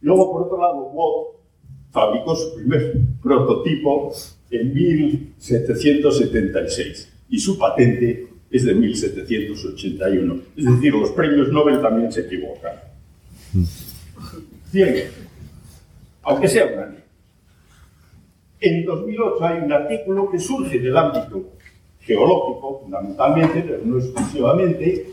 Luego, 0.00 0.32
por 0.32 0.42
otro 0.42 0.60
lado, 0.60 0.90
Watt 0.92 1.38
fabricó 1.90 2.36
su 2.36 2.54
primer 2.54 2.92
prototipo 3.22 4.12
en 4.50 4.74
1776 4.74 7.12
y 7.30 7.38
su 7.38 7.58
patente 7.58 8.26
es 8.50 8.64
de 8.64 8.74
1781. 8.74 10.40
Es 10.56 10.64
decir, 10.64 10.94
los 10.94 11.10
premios 11.10 11.52
Nobel 11.52 11.82
también 11.82 12.10
se 12.12 12.22
equivocan. 12.22 12.76
Bien, 14.72 15.04
aunque 16.22 16.48
sea 16.48 16.66
un 16.66 16.78
año. 16.78 17.07
En 18.60 18.84
2008 18.84 19.44
hay 19.44 19.58
un 19.60 19.72
artículo 19.72 20.30
que 20.30 20.38
surge 20.38 20.80
del 20.80 20.96
ámbito 20.96 21.52
geológico, 22.00 22.80
fundamentalmente, 22.82 23.62
pero 23.62 23.80
no 23.84 23.98
exclusivamente, 23.98 25.06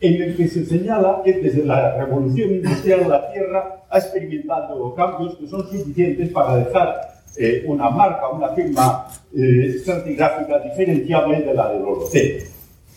en 0.00 0.22
el 0.22 0.36
que 0.36 0.48
se 0.48 0.66
señala 0.66 1.22
que 1.24 1.34
desde 1.34 1.64
la 1.64 1.96
revolución 1.96 2.54
industrial 2.54 3.08
la 3.08 3.32
Tierra 3.32 3.84
ha 3.88 3.98
experimentado 3.98 4.94
cambios 4.94 5.36
que 5.36 5.46
son 5.46 5.68
suficientes 5.68 6.30
para 6.30 6.56
dejar 6.56 7.16
eh, 7.38 7.64
una 7.66 7.88
marca, 7.88 8.28
una 8.30 8.48
firma 8.48 9.06
eh, 9.34 9.74
estratigráfica 9.76 10.58
diferenciable 10.58 11.42
de 11.42 11.54
la 11.54 11.72
del 11.72 11.82
Holoceno. 11.82 12.44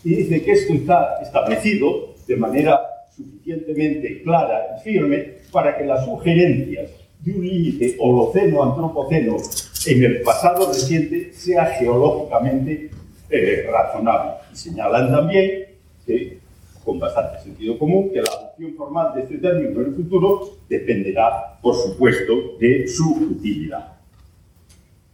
Y 0.03 0.15
dice 0.15 0.41
que 0.41 0.51
esto 0.51 0.73
está 0.73 1.19
establecido 1.21 2.15
de 2.27 2.35
manera 2.37 2.81
suficientemente 3.15 4.23
clara 4.23 4.77
y 4.77 4.83
firme 4.83 5.33
para 5.51 5.77
que 5.77 5.85
las 5.85 6.05
sugerencias 6.05 6.89
de 7.19 7.31
un 7.31 7.45
límite 7.45 7.97
holoceno-antropoceno 7.99 9.37
en 9.85 10.03
el 10.03 10.21
pasado 10.21 10.67
reciente 10.67 11.33
sea 11.33 11.65
geológicamente 11.65 12.91
eh, 13.29 13.67
razonable. 13.71 14.31
Y 14.51 14.55
señalan 14.55 15.11
también 15.11 15.65
que, 16.05 16.39
con 16.83 16.99
bastante 16.99 17.39
sentido 17.41 17.77
común, 17.77 18.09
que 18.11 18.21
la 18.21 18.29
adopción 18.29 18.73
formal 18.75 19.13
de 19.15 19.21
este 19.21 19.37
término 19.37 19.81
en 19.81 19.87
el 19.87 19.95
futuro 19.95 20.57
dependerá, 20.67 21.59
por 21.61 21.75
supuesto, 21.75 22.57
de 22.59 22.87
su 22.87 23.11
utilidad. 23.11 23.93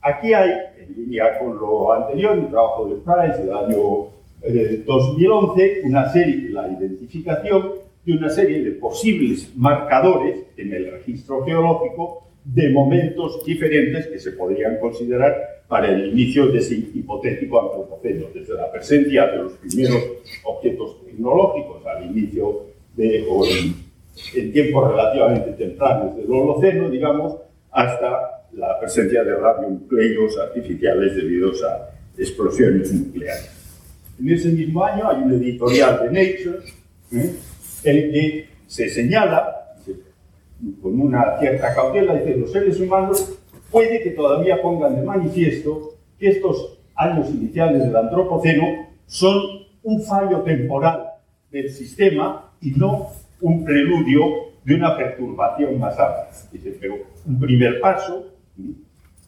Aquí 0.01 0.33
hay, 0.33 0.51
en 0.77 0.95
línea 0.95 1.39
con 1.39 1.57
lo 1.57 1.91
anterior, 1.93 2.37
el 2.37 2.49
trabajo 2.49 2.87
de 2.87 2.95
Price 2.95 3.43
del 3.43 3.53
año 3.53 4.07
2011, 4.85 5.65
eh, 5.65 5.81
una 5.83 6.11
serie, 6.11 6.49
la 6.51 6.67
identificación 6.67 7.84
de 8.05 8.13
una 8.13 8.29
serie 8.29 8.63
de 8.63 8.71
posibles 8.71 9.51
marcadores 9.55 10.37
en 10.57 10.73
el 10.73 10.91
registro 10.91 11.43
geológico 11.43 12.29
de 12.43 12.69
momentos 12.69 13.43
diferentes 13.43 14.07
que 14.07 14.19
se 14.19 14.33
podrían 14.33 14.79
considerar 14.79 15.63
para 15.67 15.89
el 15.89 16.11
inicio 16.11 16.47
de 16.47 16.59
ese 16.59 16.75
hipotético 16.75 17.59
antropoceno, 17.59 18.27
desde 18.33 18.53
la 18.53 18.71
presencia 18.71 19.25
de 19.27 19.37
los 19.37 19.53
primeros 19.53 20.03
objetos 20.43 21.03
tecnológicos 21.03 21.83
al 21.87 22.05
inicio 22.05 22.67
de, 22.95 23.25
o 23.27 23.43
en, 23.45 24.53
tiempos 24.53 24.91
relativamente 24.91 25.51
tempranos 25.53 26.15
del 26.15 26.31
Holoceno, 26.31 26.89
digamos, 26.89 27.37
hasta 27.71 28.45
la 28.53 28.79
presencia 28.79 29.23
de 29.23 29.35
radionucleidos 29.35 30.37
artificiales 30.37 31.15
debido 31.15 31.49
a 31.49 31.89
explosiones 32.17 32.93
nucleares. 32.93 33.51
En 34.19 34.29
ese 34.29 34.49
mismo 34.49 34.83
año 34.83 35.09
hay 35.09 35.23
un 35.23 35.33
editorial 35.33 35.99
de 36.03 36.05
Nature 36.05 36.59
¿eh? 37.11 37.35
El 37.85 38.11
que 38.11 38.49
se 38.67 38.89
señala 38.89 39.75
con 40.81 40.99
una 40.99 41.37
cierta 41.39 41.73
cautela, 41.73 42.15
dice, 42.15 42.37
los 42.37 42.51
seres 42.51 42.79
humanos 42.79 43.37
puede 43.71 44.01
que 44.01 44.11
todavía 44.11 44.61
pongan 44.61 44.95
de 44.95 45.01
manifiesto 45.03 45.95
que 46.17 46.29
estos 46.29 46.79
años 46.95 47.29
iniciales 47.29 47.83
del 47.83 47.95
antropoceno 47.95 48.87
son 49.05 49.37
un 49.83 50.01
fallo 50.01 50.41
temporal 50.41 51.09
del 51.51 51.69
sistema 51.69 52.51
y 52.61 52.71
no 52.71 53.11
un 53.41 53.63
preludio 53.63 54.21
de 54.63 54.75
una 54.75 54.97
perturbación 54.97 55.79
más 55.79 55.99
amplia. 55.99 56.27
Dice, 56.51 56.77
pero 56.79 56.95
un 57.25 57.39
primer 57.39 57.79
paso 57.79 58.27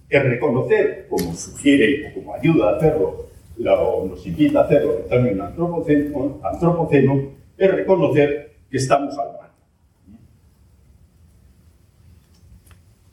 es 0.09 0.23
reconocer, 0.23 1.07
como 1.09 1.33
sugiere 1.33 2.07
o 2.07 2.13
como 2.13 2.33
ayuda 2.33 2.69
a 2.71 2.77
hacerlo, 2.77 3.27
o 3.59 4.07
nos 4.09 4.25
invita 4.25 4.61
a 4.61 4.63
hacerlo 4.63 5.05
el 5.09 5.41
antropoceno, 5.41 6.39
antropoceno, 6.43 7.31
es 7.57 7.71
reconocer 7.71 8.46
que 8.69 8.77
estamos 8.77 9.17
al 9.17 9.37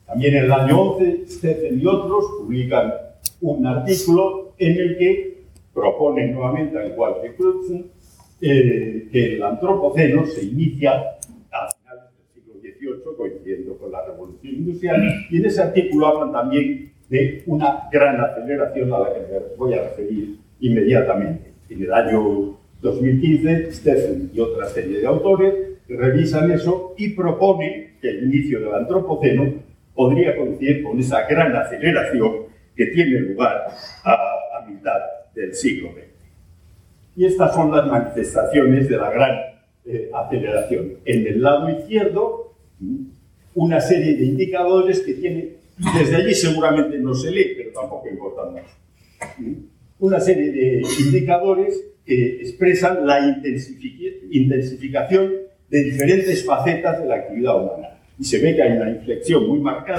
También 0.05 0.35
en 0.35 0.43
el 0.45 0.51
año 0.51 0.81
11, 0.93 1.27
Stephen 1.27 1.81
y 1.81 1.85
otros 1.85 2.25
publican 2.39 2.93
un 3.41 3.65
artículo 3.65 4.53
en 4.57 4.77
el 4.77 4.97
que 4.97 5.43
proponen 5.73 6.33
nuevamente, 6.33 6.77
al 6.77 6.91
igual 6.91 7.15
que 7.21 7.35
Crutzen, 7.35 7.91
eh, 8.39 9.09
que 9.11 9.35
el 9.35 9.43
antropoceno 9.43 10.25
se 10.25 10.45
inicia 10.45 10.93
a 11.51 11.69
finales 11.79 12.03
del 12.13 12.33
siglo 12.33 12.53
XVIII, 12.61 13.17
coincidiendo 13.17 13.77
con 13.77 13.91
la 13.91 14.05
revolución 14.05 14.55
industrial, 14.55 15.25
y 15.29 15.37
en 15.37 15.45
ese 15.45 15.61
artículo 15.61 16.07
hablan 16.07 16.31
también 16.31 16.93
de 17.09 17.43
una 17.47 17.87
gran 17.91 18.19
aceleración 18.21 18.93
a 18.93 18.99
la 18.99 19.13
que 19.13 19.19
me 19.19 19.55
voy 19.57 19.73
a 19.73 19.83
referir 19.83 20.37
inmediatamente. 20.59 21.53
En 21.69 21.81
el 21.81 21.93
año 21.93 22.57
2015, 22.85 23.71
Stephen 23.73 24.31
y 24.33 24.39
otra 24.39 24.67
serie 24.67 24.99
de 24.99 25.07
autores 25.07 25.53
revisan 25.87 26.51
eso 26.51 26.95
y 26.97 27.09
proponen 27.09 27.97
que 28.01 28.09
el 28.09 28.23
inicio 28.23 28.59
del 28.59 28.73
antropoceno 28.73 29.53
podría 29.93 30.35
coincidir 30.35 30.83
con 30.83 30.99
esa 30.99 31.27
gran 31.27 31.55
aceleración 31.55 32.45
que 32.75 32.87
tiene 32.87 33.19
lugar 33.19 33.67
a, 34.03 34.65
mitad 34.67 34.99
del 35.35 35.53
siglo 35.53 35.91
XX. 35.91 36.05
Y 37.17 37.25
estas 37.25 37.53
son 37.53 37.71
las 37.71 37.85
manifestaciones 37.85 38.89
de 38.89 38.97
la 38.97 39.11
gran 39.11 39.39
eh, 39.85 40.09
aceleración. 40.11 40.93
En 41.05 41.27
el 41.27 41.41
lado 41.41 41.69
izquierdo, 41.69 42.55
una 43.53 43.79
serie 43.79 44.15
de 44.17 44.25
indicadores 44.25 45.01
que 45.01 45.13
tiene, 45.13 45.51
desde 45.77 46.15
allí 46.15 46.33
seguramente 46.33 46.97
no 46.97 47.13
se 47.13 47.29
lee, 47.29 47.53
pero 47.55 47.79
tampoco 47.79 48.09
importa 48.09 48.45
mucho. 48.45 49.61
Una 49.99 50.19
serie 50.19 50.51
de 50.51 50.81
indicadores 50.99 51.94
que 52.05 52.41
expresan 52.41 53.05
la 53.05 53.19
intensificación 54.31 55.33
de 55.69 55.83
diferentes 55.83 56.45
facetas 56.45 57.01
de 57.01 57.07
la 57.07 57.15
actividad 57.15 57.63
humana 57.63 57.99
y 58.17 58.23
se 58.23 58.39
ve 58.39 58.55
que 58.55 58.61
hay 58.61 58.77
una 58.77 58.91
inflexión 58.91 59.47
muy 59.47 59.59
marcada 59.59 59.97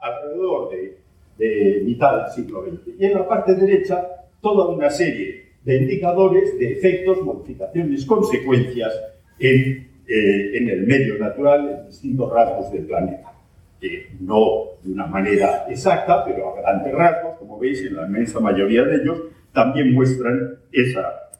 alrededor 0.00 0.70
de, 0.70 0.98
de 1.38 1.82
mitad 1.84 2.22
del 2.22 2.32
siglo 2.32 2.64
XX. 2.64 2.94
Y 2.98 3.04
en 3.04 3.14
la 3.14 3.28
parte 3.28 3.54
derecha, 3.54 4.06
toda 4.40 4.68
una 4.68 4.90
serie 4.90 5.48
de 5.64 5.76
indicadores 5.76 6.58
de 6.58 6.72
efectos, 6.72 7.22
modificaciones, 7.22 8.04
consecuencias 8.04 8.92
en, 9.38 9.88
eh, 10.08 10.56
en 10.56 10.68
el 10.68 10.86
medio 10.86 11.18
natural, 11.18 11.80
en 11.80 11.86
distintos 11.86 12.32
rasgos 12.32 12.72
del 12.72 12.86
planeta. 12.86 13.32
Que 13.80 14.08
no 14.20 14.78
de 14.82 14.92
una 14.92 15.06
manera 15.06 15.66
exacta, 15.68 16.24
pero 16.24 16.56
a 16.56 16.60
grandes 16.60 16.92
rasgos, 16.92 17.38
como 17.38 17.58
veis, 17.58 17.80
en 17.84 17.96
la 17.96 18.06
inmensa 18.06 18.40
mayoría 18.40 18.82
de 18.84 19.02
ellos, 19.02 19.22
también 19.52 19.94
muestran 19.94 20.58
esa 20.72 21.30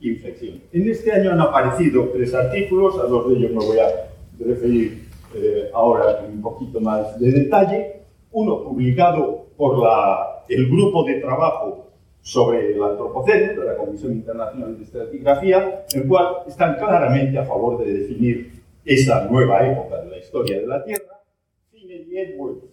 inflexión. 0.00 0.60
En 0.72 0.88
este 0.88 1.12
año 1.12 1.32
han 1.32 1.40
aparecido 1.40 2.08
tres 2.12 2.34
artículos, 2.34 2.98
a 2.98 3.06
dos 3.06 3.28
de 3.28 3.36
ellos 3.36 3.50
me 3.50 3.64
voy 3.64 3.78
a 3.78 4.08
referir 4.38 5.08
eh, 5.34 5.70
ahora 5.74 6.24
en 6.24 6.34
un 6.34 6.42
poquito 6.42 6.80
más 6.80 7.18
de 7.18 7.32
detalle. 7.32 8.02
Uno 8.30 8.62
publicado 8.62 9.46
por 9.56 9.78
la, 9.78 10.44
el 10.48 10.68
grupo 10.68 11.04
de 11.04 11.14
trabajo 11.20 11.90
sobre 12.20 12.74
el 12.74 12.82
antropoceno 12.82 13.60
de 13.60 13.66
la 13.66 13.76
Comisión 13.76 14.12
Internacional 14.12 14.76
de 14.76 14.84
Estratigrafía, 14.84 15.84
el 15.94 16.06
cual 16.06 16.26
están 16.46 16.76
claramente 16.76 17.38
a 17.38 17.44
favor 17.44 17.84
de 17.84 17.92
definir 17.92 18.52
esa 18.84 19.26
nueva 19.26 19.66
época 19.66 20.02
de 20.02 20.10
la 20.10 20.18
historia 20.18 20.60
de 20.60 20.66
la 20.66 20.84
Tierra. 20.84 21.22
Finney 21.70 22.06
y 22.10 22.18
Edwards 22.18 22.64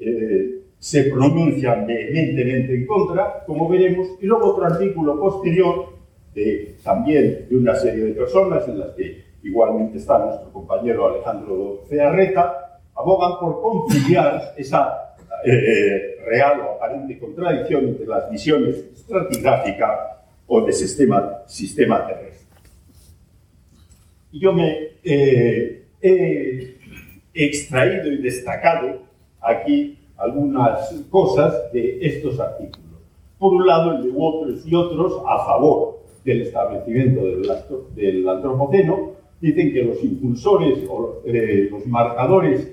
eh, 0.00 0.63
se 0.84 1.04
pronuncian 1.04 1.86
vehementemente 1.86 2.74
en 2.74 2.86
contra, 2.86 3.42
como 3.46 3.70
veremos, 3.70 4.06
y 4.20 4.26
luego 4.26 4.52
otro 4.52 4.66
artículo 4.66 5.18
posterior, 5.18 5.94
de, 6.34 6.76
también 6.84 7.46
de 7.48 7.56
una 7.56 7.74
serie 7.74 8.04
de 8.04 8.12
personas, 8.12 8.68
en 8.68 8.80
las 8.80 8.90
que 8.90 9.24
igualmente 9.44 9.96
está 9.96 10.18
nuestro 10.18 10.52
compañero 10.52 11.08
Alejandro 11.08 11.84
Cearreta, 11.88 12.80
abogan 12.94 13.40
por 13.40 13.62
conciliar 13.62 14.52
esa 14.58 15.14
eh, 15.46 16.16
real 16.26 16.60
o 16.60 16.72
aparente 16.72 17.18
contradicción 17.18 17.88
entre 17.88 18.04
las 18.04 18.30
visiones 18.30 18.76
estratigráfica 18.92 20.18
o 20.46 20.66
de 20.66 20.72
sistema, 20.74 21.44
sistema 21.46 22.06
terrestre. 22.06 22.46
Y 24.32 24.38
yo 24.38 24.52
me 24.52 24.88
eh, 25.02 25.82
he 26.02 26.76
extraído 27.32 28.12
y 28.12 28.18
destacado 28.18 29.00
aquí 29.40 30.03
algunas 30.16 30.92
cosas 31.10 31.72
de 31.72 31.98
estos 32.00 32.38
artículos. 32.40 33.00
Por 33.38 33.54
un 33.54 33.66
lado, 33.66 33.92
el 33.92 34.02
de 34.04 34.12
otros 34.16 34.66
y 34.66 34.74
otros 34.74 35.20
a 35.26 35.44
favor 35.44 36.00
del 36.24 36.42
establecimiento 36.42 37.24
del, 37.94 38.28
antropoceno, 38.28 39.12
dicen 39.40 39.72
que 39.72 39.82
los 39.82 40.02
impulsores 40.02 40.78
o 40.88 41.20
eh, 41.26 41.68
los 41.70 41.86
marcadores 41.86 42.72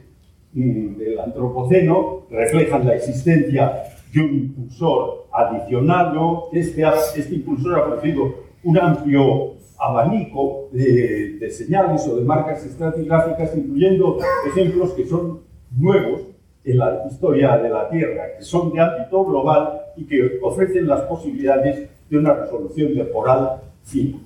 del 0.54 1.20
antropoceno 1.20 2.24
reflejan 2.30 2.86
la 2.86 2.96
existencia 2.96 3.84
de 4.14 4.22
un 4.22 4.30
impulsor 4.30 5.28
adicional. 5.32 6.14
Este, 6.54 6.84
este 7.16 7.36
impulsor 7.36 7.80
ha 7.80 7.86
producido 7.86 8.36
un 8.64 8.78
amplio 8.78 9.56
abanico 9.80 10.70
de, 10.72 11.50
señales 11.50 12.08
o 12.08 12.18
de 12.18 12.24
marcas 12.24 12.64
estratigráficas, 12.66 13.58
incluyendo 13.58 14.20
ejemplos 14.48 14.92
que 14.94 15.06
son 15.06 15.42
nuevos 15.76 16.22
en 16.64 16.78
la 16.78 17.04
historia 17.10 17.58
de 17.58 17.70
la 17.70 17.90
Tierra, 17.90 18.38
que 18.38 18.44
son 18.44 18.72
de 18.72 18.80
ámbito 18.80 19.26
global 19.26 19.82
y 19.96 20.06
que 20.06 20.40
ofrecen 20.42 20.88
las 20.88 21.02
posibilidades 21.02 21.90
de 22.10 22.18
una 22.18 22.34
resolución 22.34 22.94
temporal 22.94 23.62
fina. 23.84 24.20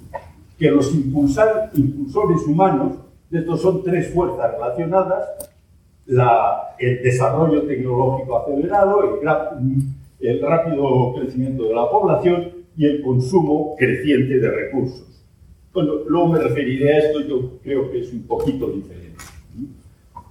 Que 0.57 0.71
los 0.71 0.93
impulsar, 0.93 1.71
impulsores 1.73 2.45
humanos, 2.45 2.93
de 3.29 3.39
estos 3.39 3.61
son 3.61 3.83
tres 3.83 4.13
fuerzas 4.13 4.51
relacionadas, 4.51 5.29
la, 6.05 6.75
el 6.77 7.01
desarrollo 7.01 7.63
tecnológico 7.63 8.37
acelerado, 8.37 9.19
el, 9.21 10.27
el 10.27 10.41
rápido 10.41 11.13
crecimiento 11.15 11.63
de 11.63 11.73
la 11.73 11.89
población 11.89 12.51
y 12.77 12.85
el 12.85 13.01
consumo 13.01 13.75
creciente 13.77 14.39
de 14.39 14.49
recursos. 14.49 15.23
Bueno, 15.73 15.93
luego 16.07 16.27
me 16.27 16.39
referiré 16.39 16.93
a 16.93 16.99
esto, 16.99 17.21
yo 17.21 17.59
creo 17.63 17.91
que 17.91 18.01
es 18.01 18.13
un 18.13 18.23
poquito 18.23 18.67
diferente. 18.67 19.05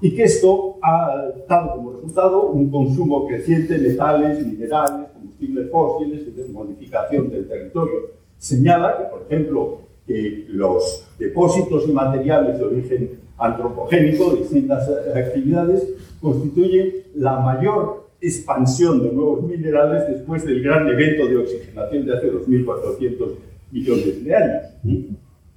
Y 0.04 0.14
que 0.14 0.24
esto 0.24 0.76
ha 0.82 1.32
dado 1.48 1.76
como 1.76 1.92
resultado 1.94 2.48
un 2.48 2.70
consumo 2.70 3.26
creciente 3.26 3.78
de 3.78 3.88
metales, 3.88 4.46
minerales, 4.46 5.08
combustibles 5.14 5.70
fósiles 5.70 6.28
y 6.28 6.30
de 6.32 6.48
modificación 6.48 7.30
del 7.30 7.48
territorio. 7.48 8.10
Señala 8.36 8.98
que, 8.98 9.04
por 9.04 9.22
ejemplo, 9.22 9.78
que 10.06 10.44
los 10.48 11.06
depósitos 11.18 11.88
y 11.88 11.92
materiales 11.92 12.58
de 12.58 12.64
origen 12.66 13.10
antropogénico 13.38 14.32
de 14.32 14.40
distintas 14.40 14.86
actividades 15.16 15.94
constituyen 16.20 16.92
la 17.14 17.40
mayor 17.40 18.10
expansión 18.20 19.02
de 19.02 19.10
nuevos 19.10 19.44
minerales 19.44 20.06
después 20.06 20.44
del 20.44 20.62
gran 20.62 20.86
evento 20.86 21.26
de 21.26 21.38
oxigenación 21.38 22.04
de 22.04 22.14
hace 22.14 22.30
2.400 22.30 23.36
millones 23.72 24.22
de 24.22 24.36
años. 24.36 24.64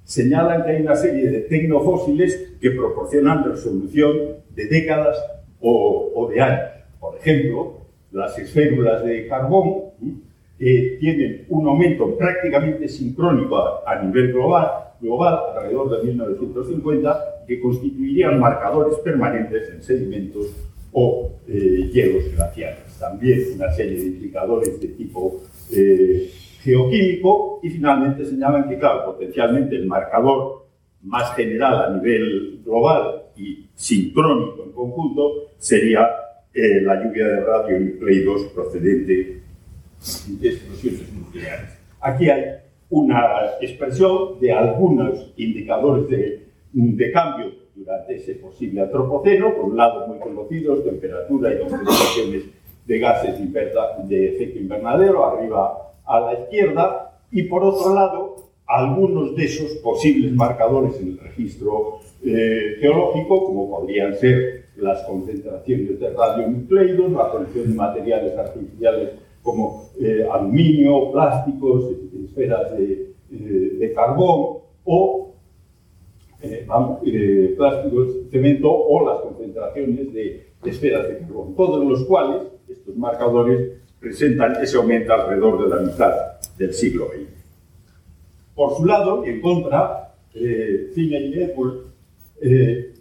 Señalan 0.08 0.64
que 0.64 0.70
hay 0.70 0.80
una 0.80 0.96
serie 0.96 1.30
de 1.30 1.40
tecnofósiles 1.40 2.54
que 2.62 2.70
proporcionan 2.70 3.44
resolución 3.44 4.16
de 4.54 4.66
décadas 4.66 5.22
o, 5.60 6.30
de 6.32 6.40
años. 6.40 6.70
Por 6.98 7.18
ejemplo, 7.18 7.82
las 8.12 8.38
esférulas 8.38 9.04
de 9.04 9.28
carbón 9.28 9.82
eh, 10.58 10.96
tienen 10.98 11.44
un 11.50 11.68
aumento 11.68 12.16
prácticamente 12.16 12.88
sincrónico 12.88 13.86
a, 13.86 14.02
nivel 14.02 14.32
global, 14.32 14.94
global, 14.98 15.40
alrededor 15.54 16.00
de 16.00 16.06
1950, 16.06 17.44
que 17.46 17.60
constituirían 17.60 18.40
marcadores 18.40 18.96
permanentes 19.00 19.68
en 19.68 19.82
sedimentos 19.82 20.46
o 20.90 21.32
eh, 21.46 21.90
hielos 21.92 22.34
glaciares. 22.34 22.98
También 22.98 23.42
una 23.56 23.70
serie 23.72 24.00
de 24.00 24.06
indicadores 24.06 24.80
de 24.80 24.88
tipo 24.88 25.42
eh, 25.70 26.30
geoquímico 26.62 27.60
y 27.62 27.70
finalmente 27.70 28.24
señalan 28.24 28.68
que, 28.68 28.78
claro, 28.78 29.12
potencialmente 29.12 29.76
el 29.76 29.86
marcador 29.86 30.66
más 31.02 31.34
general 31.34 31.84
a 31.84 31.96
nivel 31.96 32.60
global 32.64 33.22
y 33.36 33.66
sincrónico 33.74 34.64
en 34.64 34.72
conjunto 34.72 35.52
sería 35.58 36.08
eh, 36.52 36.80
la 36.82 37.02
lluvia 37.02 37.26
de 37.26 37.40
radionucleidos 37.44 38.44
procedente 38.54 39.42
de 40.28 40.48
explosiones 40.48 41.12
nucleares. 41.12 41.78
Aquí 42.00 42.28
hay 42.28 42.44
una 42.90 43.22
expresión 43.60 44.40
de 44.40 44.52
algunos 44.52 45.32
indicadores 45.36 46.08
de 46.08 46.48
de 46.72 47.12
cambio 47.12 47.52
durante 47.74 48.16
ese 48.16 48.34
posible 48.34 48.82
antropoceno, 48.82 49.54
por 49.54 49.66
un 49.66 49.76
lado 49.76 50.06
muy 50.06 50.18
conocidos, 50.18 50.84
temperatura 50.84 51.54
y 51.54 51.58
concentraciones 51.60 52.42
de 52.86 52.98
gases 52.98 53.38
de 54.08 54.34
efecto 54.34 54.58
invernadero, 54.58 55.24
arriba 55.26 55.92
a 56.08 56.20
la 56.20 56.40
izquierda, 56.40 57.20
y 57.30 57.42
por 57.42 57.62
otro 57.62 57.94
lado, 57.94 58.36
algunos 58.66 59.34
de 59.34 59.44
esos 59.44 59.72
posibles 59.76 60.32
marcadores 60.32 61.00
en 61.00 61.08
el 61.08 61.18
registro 61.18 62.00
eh, 62.24 62.76
geológico, 62.80 63.46
como 63.46 63.70
podrían 63.70 64.14
ser 64.14 64.66
las 64.76 65.02
concentraciones 65.04 65.98
de 65.98 66.10
radionucleidos, 66.10 67.12
la 67.12 67.30
colección 67.30 67.68
de 67.68 67.74
materiales 67.74 68.36
artificiales 68.36 69.10
como 69.42 69.90
eh, 70.00 70.26
aluminio, 70.30 71.10
plásticos, 71.12 71.92
esferas 72.24 72.76
de, 72.76 73.12
eh, 73.32 73.92
carbón 73.94 74.58
o 74.84 75.34
plásticos, 77.56 78.08
cemento 78.30 78.70
o 78.70 79.08
las 79.08 79.20
concentraciones 79.20 80.12
de, 80.12 80.48
esferas 80.64 81.08
de 81.08 81.18
carbón, 81.18 81.54
todos 81.56 81.84
los 81.84 82.04
cuales, 82.04 82.42
estos 82.68 82.96
marcadores, 82.96 83.72
presentan 84.00 84.62
ese 84.62 84.76
aumento 84.76 85.12
alrededor 85.12 85.64
de 85.64 85.76
la 85.76 85.82
mitad 85.82 86.12
del 86.56 86.72
siglo 86.72 87.08
XX. 87.08 87.38
Por 88.54 88.76
su 88.76 88.84
lado, 88.84 89.24
y 89.24 89.30
en 89.30 89.40
contra, 89.40 90.14
eh, 90.34 90.92
y 90.94 91.14
Edwards 91.14 91.94
eh, 92.40 92.94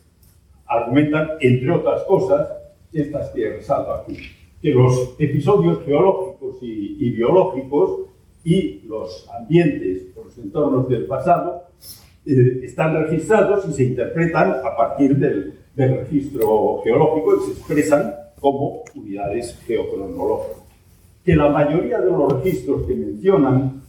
argumentan, 0.65 1.29
entre 1.39 1.71
otras 1.71 2.03
cosas, 2.03 2.47
estas 2.91 3.29
que 3.29 3.49
resalto 3.49 3.93
aquí, 3.93 4.17
que 4.61 4.71
los 4.71 5.15
episodios 5.19 5.83
geológicos 5.85 6.57
y, 6.61 7.09
biológicos 7.11 8.07
y 8.43 8.81
los 8.87 9.27
ambientes, 9.29 10.15
los 10.15 10.37
entornos 10.37 10.89
del 10.89 11.05
pasado, 11.05 11.63
eh, 12.25 12.61
están 12.63 12.93
registrados 13.03 13.67
y 13.69 13.73
se 13.73 13.83
interpretan 13.83 14.51
a 14.63 14.75
partir 14.75 15.15
del, 15.15 15.53
registro 15.75 16.81
geológico 16.83 17.35
y 17.35 17.45
se 17.45 17.51
expresan 17.51 18.15
como 18.39 18.83
unidades 18.95 19.59
geocronológicas. 19.67 20.66
Que 21.27 21.35
la 21.35 21.49
mayoría 21.49 21.99
de 21.99 22.09
los 22.09 22.41
registros 22.41 22.87
que 22.87 22.95
mencionan 22.95 23.81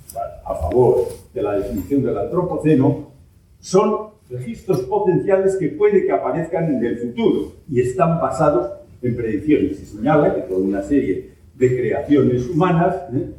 a 0.45 0.55
favor 0.57 1.07
de 1.33 1.41
la 1.41 1.53
definición 1.53 2.03
del 2.03 2.19
antropoceno 2.19 3.13
son 3.61 4.09
registros 4.29 4.81
potenciales 4.81 5.57
que 5.57 5.69
puede 5.69 6.05
que 6.05 6.11
aparezcan 6.11 6.65
en 6.75 6.85
el 6.85 6.99
futuro 6.99 7.53
y 7.71 7.81
están 7.81 8.21
basados 8.21 8.73
en 9.03 9.15
predicciones. 9.15 9.79
Se 9.79 9.87
señala 9.87 10.35
que 10.35 10.41
toda 10.41 10.59
una 10.59 10.83
serie 10.83 11.31
de 11.55 11.77
creaciones 11.77 12.45
humanas 12.51 12.97
¿eh? 13.15 13.31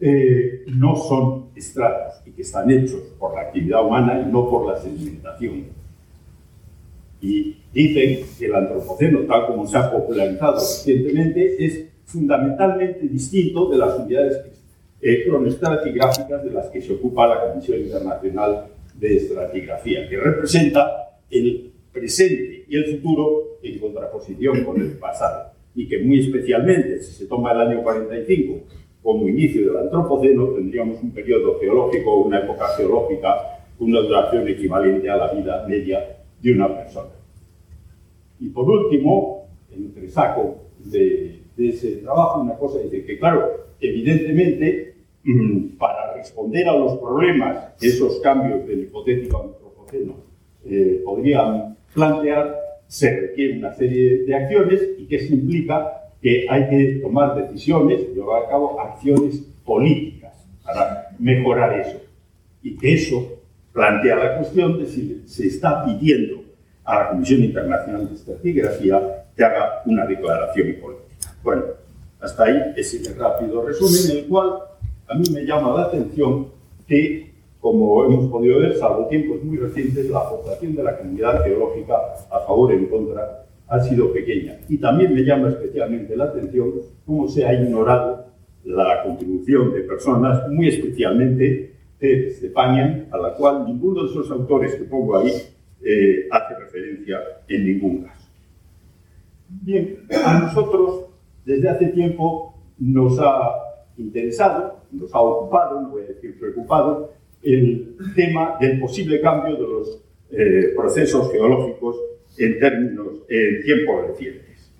Eh, 0.00 0.64
no 0.68 0.96
son 0.96 1.48
estratos 1.54 2.22
y 2.24 2.30
que 2.30 2.40
están 2.40 2.70
hechos 2.70 3.02
por 3.18 3.34
la 3.34 3.42
actividad 3.42 3.84
humana 3.84 4.24
y 4.26 4.32
no 4.32 4.48
por 4.48 4.68
la 4.68 4.80
sedimentación. 4.80 5.66
y 7.20 7.58
dicen 7.74 8.26
que 8.38 8.46
el 8.46 8.54
antropoceno, 8.54 9.20
tal 9.26 9.48
como 9.48 9.66
se 9.66 9.76
ha 9.76 9.92
popularizado 9.92 10.54
recientemente, 10.54 11.62
es 11.62 11.93
fundamentalmente 12.14 13.08
distinto 13.08 13.68
de 13.68 13.76
las 13.76 13.98
unidades 13.98 14.40
eh, 15.02 15.24
cronoestratigráficas 15.26 16.44
de 16.44 16.50
las 16.50 16.68
que 16.68 16.80
se 16.80 16.94
ocupa 16.94 17.26
la 17.26 17.50
Comisión 17.50 17.80
Internacional 17.80 18.66
de 18.94 19.16
Estratigrafía, 19.16 20.08
que 20.08 20.16
representa 20.16 21.18
el 21.28 21.72
presente 21.92 22.64
y 22.68 22.76
el 22.76 22.86
futuro 22.86 23.58
en 23.62 23.78
contraposición 23.80 24.64
con 24.64 24.80
el 24.80 24.92
pasado, 24.92 25.50
y 25.74 25.88
que 25.88 25.98
muy 25.98 26.20
especialmente, 26.20 27.02
si 27.02 27.12
se 27.12 27.26
toma 27.26 27.52
el 27.52 27.60
año 27.60 27.82
45 27.82 28.60
como 29.02 29.28
inicio 29.28 29.66
del 29.66 29.76
antropoceno, 29.76 30.46
tendríamos 30.54 31.02
un 31.02 31.10
periodo 31.10 31.58
geológico, 31.58 32.20
una 32.20 32.38
época 32.38 32.68
geológica, 32.76 33.34
una 33.80 34.00
duración 34.00 34.48
equivalente 34.48 35.10
a 35.10 35.16
la 35.16 35.32
vida 35.32 35.66
media 35.68 36.16
de 36.40 36.52
una 36.52 36.74
persona. 36.74 37.10
Y 38.40 38.48
por 38.48 38.70
último, 38.70 39.48
entre 39.70 40.08
saco 40.08 40.62
de, 40.78 41.33
ese 41.56 41.96
trabajo, 41.96 42.40
una 42.40 42.54
cosa 42.54 42.80
dice 42.80 43.04
que, 43.04 43.18
claro, 43.18 43.66
evidentemente, 43.80 44.94
mm, 45.24 45.76
para 45.78 46.14
responder 46.14 46.68
a 46.68 46.76
los 46.76 46.98
problemas 46.98 47.74
que 47.78 47.88
esos 47.88 48.20
cambios 48.20 48.66
del 48.66 48.82
hipotético 48.82 49.42
antropoceno 49.42 50.16
eh, 50.66 51.02
podrían 51.04 51.76
plantear, 51.92 52.58
se 52.86 53.20
requiere 53.20 53.58
una 53.58 53.72
serie 53.74 54.24
de 54.24 54.34
acciones 54.34 54.80
y 54.98 55.06
que 55.06 55.16
eso 55.16 55.34
implica 55.34 56.10
que 56.20 56.46
hay 56.48 56.68
que 56.68 57.00
tomar 57.02 57.34
decisiones, 57.36 58.08
llevar 58.14 58.44
a 58.44 58.48
cabo 58.48 58.80
acciones 58.80 59.42
políticas 59.64 60.46
para 60.64 61.08
mejorar 61.18 61.78
eso. 61.80 62.00
Y 62.62 62.76
que 62.78 62.94
eso 62.94 63.42
plantea 63.72 64.16
la 64.16 64.36
cuestión 64.38 64.78
de 64.78 64.86
si 64.86 65.22
se 65.26 65.48
está 65.48 65.84
pidiendo 65.84 66.42
a 66.84 66.98
la 66.98 67.08
Comisión 67.10 67.44
Internacional 67.44 68.08
de 68.08 68.14
Estratigrafía 68.14 69.26
que 69.36 69.44
haga 69.44 69.82
una 69.84 70.06
declaración 70.06 70.76
política. 70.80 71.03
Bueno, 71.44 71.62
hasta 72.20 72.44
ahí 72.44 72.72
ese 72.74 73.12
rápido 73.12 73.66
resumen 73.66 74.10
en 74.10 74.24
el 74.24 74.28
cual 74.30 74.60
a 75.06 75.14
mí 75.14 75.24
me 75.30 75.44
llama 75.44 75.74
la 75.74 75.82
atención 75.82 76.48
que, 76.88 77.34
como 77.60 78.02
hemos 78.06 78.30
podido 78.30 78.60
ver, 78.60 78.74
salvo 78.78 79.06
tiempos 79.08 79.44
muy 79.44 79.58
recientes, 79.58 80.08
la 80.08 80.20
aportación 80.20 80.74
de 80.74 80.82
la 80.82 80.96
comunidad 80.96 81.44
geológica 81.44 81.96
a 82.30 82.40
favor 82.40 82.72
y 82.72 82.76
en 82.76 82.86
contra 82.86 83.44
ha 83.68 83.80
sido 83.80 84.10
pequeña. 84.10 84.58
Y 84.70 84.78
también 84.78 85.14
me 85.14 85.20
llama 85.20 85.50
especialmente 85.50 86.16
la 86.16 86.24
atención 86.24 86.72
cómo 87.04 87.28
se 87.28 87.44
ha 87.44 87.52
ignorado 87.52 88.24
la 88.64 89.02
contribución 89.02 89.74
de 89.74 89.82
personas, 89.82 90.48
muy 90.48 90.68
especialmente 90.68 91.74
de 92.00 92.28
España, 92.28 93.06
a 93.10 93.18
la 93.18 93.34
cual 93.34 93.66
ninguno 93.66 94.04
de 94.04 94.10
esos 94.10 94.30
autores 94.30 94.74
que 94.76 94.84
pongo 94.84 95.18
ahí 95.18 95.30
eh, 95.82 96.26
hace 96.30 96.54
referencia 96.54 97.20
en 97.48 97.66
ningún 97.66 98.02
caso. 98.04 98.28
Bien, 99.48 99.98
a 100.24 100.38
nosotros 100.40 101.13
desde 101.44 101.68
hace 101.68 101.86
tiempo 101.86 102.54
nos 102.78 103.18
ha 103.20 103.52
interesado, 103.96 104.80
nos 104.92 105.14
ha 105.14 105.20
ocupado, 105.20 105.80
no 105.80 105.90
voy 105.90 106.02
a 106.02 106.06
decir 106.06 106.38
preocupado, 106.38 107.12
el 107.42 107.96
tema 108.14 108.56
del 108.60 108.80
posible 108.80 109.20
cambio 109.20 109.54
de 109.54 109.62
los 109.62 110.00
eh, 110.30 110.72
procesos 110.74 111.30
geológicos 111.30 111.96
en 112.38 112.58
términos, 112.58 113.06
en 113.28 113.62
tiempos 113.62 114.08
recientes. 114.08 114.72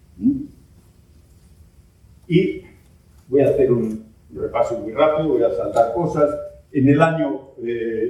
Y 2.27 2.63
voy 3.29 3.43
a 3.43 3.51
hacer 3.51 3.71
un 3.71 4.07
repaso 4.35 4.79
muy 4.81 4.93
rápido, 4.93 5.29
voy 5.29 5.43
a 5.43 5.51
saltar 5.51 5.93
cosas. 5.95 6.31
En 6.73 6.89
el 6.89 7.01
año 7.01 7.51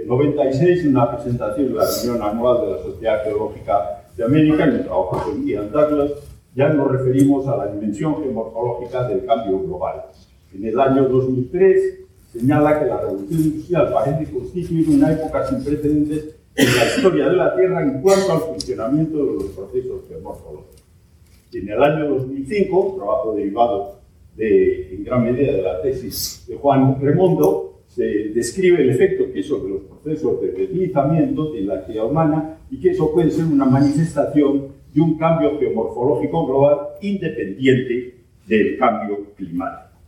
96, 0.07 0.85
en 0.85 0.91
una 0.91 1.15
presentación 1.15 1.69
de 1.69 1.75
la 1.75 1.85
reunión 1.85 2.23
anual 2.23 2.63
de 2.63 2.73
la 2.73 2.79
Sociedad 2.79 3.23
Geológica 3.25 4.05
de 4.17 4.25
América, 4.25 4.65
en 4.65 4.71
el 4.71 4.85
trabajo 4.85 5.23
con 5.23 5.47
Ian 5.47 5.71
Douglas, 5.71 6.13
ya 6.55 6.69
nos 6.69 6.91
referimos 6.91 7.47
a 7.49 7.57
la 7.57 7.67
dimensión 7.67 8.23
geomorfológica 8.23 9.09
del 9.09 9.25
cambio 9.25 9.61
global. 9.61 10.05
En 10.55 10.65
el 10.65 10.79
año 10.79 11.09
2003 11.09 12.01
señala 12.33 12.81
que 12.81 12.87
la 12.87 13.01
revolución 13.01 13.41
industrial 13.41 13.93
parece 13.93 14.33
constituir 14.33 14.89
una 14.89 15.13
época 15.13 15.47
sin 15.47 15.65
precedentes 15.65 16.37
en 16.55 16.77
la 16.77 16.85
historia 16.85 17.29
de 17.29 17.37
la 17.37 17.57
Tierra 17.57 17.83
en 17.83 18.01
cuanto 18.01 18.33
al 18.33 18.41
funcionamiento 18.41 19.19
de 19.19 19.33
los 19.35 19.45
procesos 19.45 20.03
geomorfológicos. 20.09 20.83
En 21.53 21.69
el 21.69 21.83
año 21.83 22.09
2005, 22.11 22.95
trabajo 22.97 23.35
derivado 23.35 24.01
de, 24.37 24.95
en 24.95 25.05
gran 25.05 25.25
medida 25.25 25.53
de 25.53 25.63
la 25.63 25.83
tesis 25.83 26.45
de 26.49 26.57
Juan 26.57 27.01
Remondo, 27.01 27.83
se 27.89 28.05
describe 28.35 28.83
el 28.83 28.91
efecto 28.91 29.25
que 29.33 29.41
de 29.41 29.69
los 29.69 29.83
procesos 29.83 30.41
de 30.41 30.49
deslizamiento 30.49 31.53
de 31.53 31.61
la 31.61 31.75
actividad 31.75 32.07
humana 32.07 32.59
y 32.71 32.81
que 32.81 32.91
eso 32.91 33.13
puede 33.13 33.31
ser 33.31 33.45
una 33.45 33.67
manifestación 33.67 34.74
de 34.95 35.01
un 35.01 35.19
cambio 35.19 35.59
geomorfológico 35.59 36.47
global 36.47 36.79
independiente 37.03 38.15
del 38.47 38.79
cambio 38.79 39.25
climático. 39.37 39.99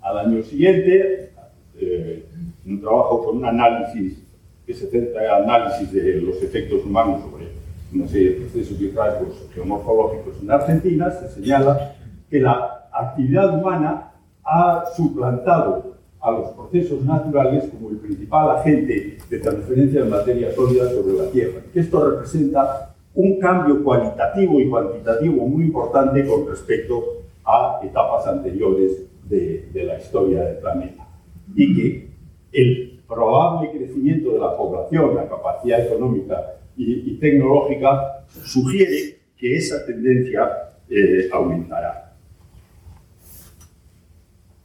Al 0.00 0.18
año 0.18 0.42
siguiente, 0.42 1.30
eh, 1.78 2.26
un 2.66 2.80
trabajo 2.80 3.24
con 3.24 3.36
un 3.38 3.44
análisis 3.44 4.20
que 4.66 4.74
se 4.74 4.88
centra 4.88 5.24
en 5.24 5.44
análisis 5.44 5.92
de 5.92 6.20
los 6.20 6.42
efectos 6.42 6.84
humanos 6.84 7.22
sobre 7.22 7.46
una 7.94 8.08
serie 8.08 8.30
de 8.30 8.40
procesos 8.40 8.80
hidráulicos 8.80 9.48
geomorfológicos 9.54 10.42
en 10.42 10.50
Argentina, 10.50 11.10
se 11.10 11.28
señala 11.28 11.94
que 12.28 12.40
la 12.40 12.88
actividad 12.92 13.56
humana 13.56 14.12
ha 14.42 14.84
suplantado 14.96 15.94
a 16.20 16.30
los 16.32 16.50
procesos 16.50 17.04
naturales 17.04 17.64
como 17.70 17.90
el 17.90 17.98
principal 17.98 18.56
agente 18.56 19.18
de 19.28 19.38
transferencia 19.38 20.02
de 20.02 20.10
materia 20.10 20.52
sólida 20.54 20.90
sobre 20.90 21.14
la 21.14 21.30
Tierra. 21.30 21.60
Esto 21.74 22.10
representa 22.10 22.93
un 23.14 23.38
cambio 23.38 23.82
cualitativo 23.82 24.60
y 24.60 24.68
cuantitativo 24.68 25.46
muy 25.46 25.64
importante 25.64 26.26
con 26.26 26.48
respecto 26.48 27.22
a 27.44 27.80
etapas 27.84 28.26
anteriores 28.26 29.06
de, 29.28 29.68
la 29.74 29.98
historia 29.98 30.42
del 30.42 30.58
planeta. 30.58 31.06
Y 31.54 31.76
que 31.76 32.08
el 32.52 33.00
probable 33.06 33.70
crecimiento 33.70 34.32
de 34.32 34.38
la 34.40 34.56
población, 34.56 35.14
la 35.14 35.28
capacidad 35.28 35.84
económica 35.86 36.56
y, 36.76 37.16
tecnológica 37.18 38.24
sugiere 38.42 39.18
que 39.36 39.56
esa 39.56 39.86
tendencia 39.86 40.50
eh, 40.90 41.28
aumentará. 41.32 42.16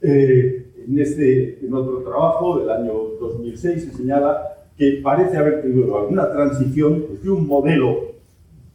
Eh, 0.02 0.66
en, 0.88 0.98
este, 0.98 1.58
en 1.64 1.74
otro 1.74 2.02
trabajo 2.02 2.58
del 2.58 2.70
año 2.70 2.92
2006 3.20 3.84
se 3.84 3.92
señala 3.92 4.56
que 4.76 5.00
parece 5.02 5.36
haber 5.36 5.62
tenido 5.62 5.98
alguna 5.98 6.32
transición 6.32 7.04
de 7.22 7.30
un 7.30 7.46
modelo 7.46 8.09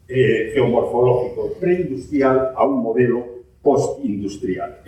eh, 0.07 0.51
geomorfológico 0.53 1.53
preindustrial 1.59 2.51
a 2.55 2.65
un 2.65 2.81
modelo 2.81 3.25
postindustrial. 3.61 4.81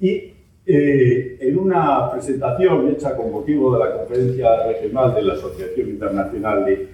Y 0.00 0.32
eh, 0.64 1.38
en 1.40 1.58
una 1.58 2.10
presentación 2.10 2.88
hecha 2.88 3.16
con 3.16 3.32
motivo 3.32 3.72
de 3.72 3.84
la 3.84 3.98
conferencia 3.98 4.66
regional 4.66 5.14
de 5.14 5.22
la 5.22 5.34
Asociación 5.34 5.88
Internacional 5.88 6.64
de, 6.64 6.88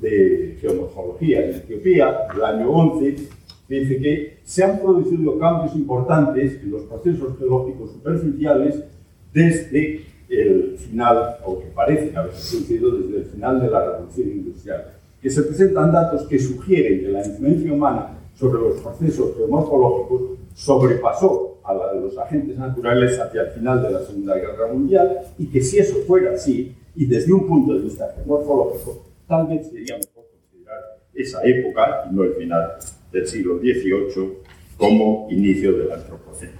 de 0.00 0.58
Geomorfología 0.60 1.46
en 1.46 1.54
Etiopía, 1.54 2.26
del 2.34 2.44
año 2.44 2.70
11, 2.70 3.16
dice 3.68 3.98
que 3.98 4.38
se 4.42 4.64
han 4.64 4.80
producido 4.80 5.38
cambios 5.38 5.74
importantes 5.76 6.60
en 6.62 6.72
los 6.72 6.82
procesos 6.82 7.38
geológicos 7.38 7.92
superficiales 7.92 8.84
desde 9.32 10.04
el 10.30 10.78
final, 10.78 11.36
o 11.44 11.58
que 11.58 11.66
parecen 11.66 12.16
haber 12.16 12.32
sucedido 12.32 12.96
desde 12.96 13.18
el 13.18 13.24
final 13.24 13.60
de 13.60 13.68
la 13.68 13.84
revolución 13.84 14.28
industrial, 14.28 14.86
que 15.20 15.28
se 15.28 15.42
presentan 15.42 15.92
datos 15.92 16.26
que 16.28 16.38
sugieren 16.38 17.00
que 17.00 17.08
la 17.08 17.26
influencia 17.26 17.72
humana 17.72 18.18
sobre 18.34 18.60
los 18.60 18.80
procesos 18.80 19.36
geomorfológicos 19.36 20.38
sobrepasó 20.54 21.58
a 21.64 21.74
la 21.74 21.92
de 21.92 22.00
los 22.00 22.16
agentes 22.16 22.56
naturales 22.56 23.18
hacia 23.18 23.42
el 23.42 23.50
final 23.50 23.82
de 23.82 23.90
la 23.90 24.00
Segunda 24.00 24.36
Guerra 24.36 24.72
Mundial 24.72 25.18
y 25.38 25.46
que 25.46 25.60
si 25.60 25.78
eso 25.78 25.96
fuera 26.06 26.32
así, 26.32 26.74
y 26.94 27.06
desde 27.06 27.32
un 27.32 27.46
punto 27.46 27.74
de 27.74 27.80
vista 27.80 28.12
geomorfológico, 28.16 29.04
tal 29.26 29.46
vez 29.46 29.68
sería 29.68 29.96
mejor 29.96 30.24
considerar 30.32 30.78
esa 31.14 31.42
época 31.44 32.08
y 32.10 32.14
no 32.14 32.24
el 32.24 32.34
final 32.34 32.72
del 33.12 33.26
siglo 33.26 33.58
XVIII 33.58 34.38
como 34.76 35.28
inicio 35.30 35.76
del 35.76 35.92
antropoceno. 35.92 36.58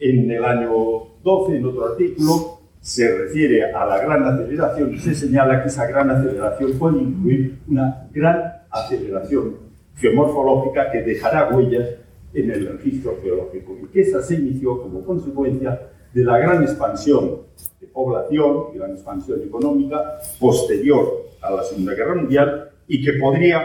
En 0.00 0.30
el 0.30 0.44
año 0.44 1.07
12, 1.22 1.56
en 1.56 1.64
otro 1.64 1.86
artículo, 1.86 2.58
se 2.80 3.16
refiere 3.16 3.72
a 3.72 3.84
la 3.84 3.98
gran 3.98 4.24
aceleración 4.24 4.94
y 4.94 4.98
se 4.98 5.14
señala 5.14 5.62
que 5.62 5.68
esa 5.68 5.86
gran 5.86 6.10
aceleración 6.10 6.72
puede 6.78 6.98
incluir 6.98 7.58
una 7.68 8.08
gran 8.12 8.62
aceleración 8.70 9.56
geomorfológica 9.96 10.90
que 10.90 11.02
dejará 11.02 11.48
huellas 11.48 11.88
en 12.34 12.50
el 12.50 12.68
registro 12.68 13.18
geológico 13.22 13.76
y 13.82 13.86
que 13.88 14.02
esa 14.02 14.22
se 14.22 14.34
inició 14.34 14.80
como 14.80 15.04
consecuencia 15.04 15.80
de 16.12 16.24
la 16.24 16.38
gran 16.38 16.62
expansión 16.62 17.42
de 17.80 17.86
población 17.88 18.66
y 18.74 18.78
gran 18.78 18.92
expansión 18.92 19.42
económica 19.42 20.18
posterior 20.38 21.26
a 21.40 21.50
la 21.50 21.62
Segunda 21.64 21.94
Guerra 21.94 22.14
Mundial 22.14 22.70
y 22.86 23.04
que 23.04 23.14
podría 23.14 23.62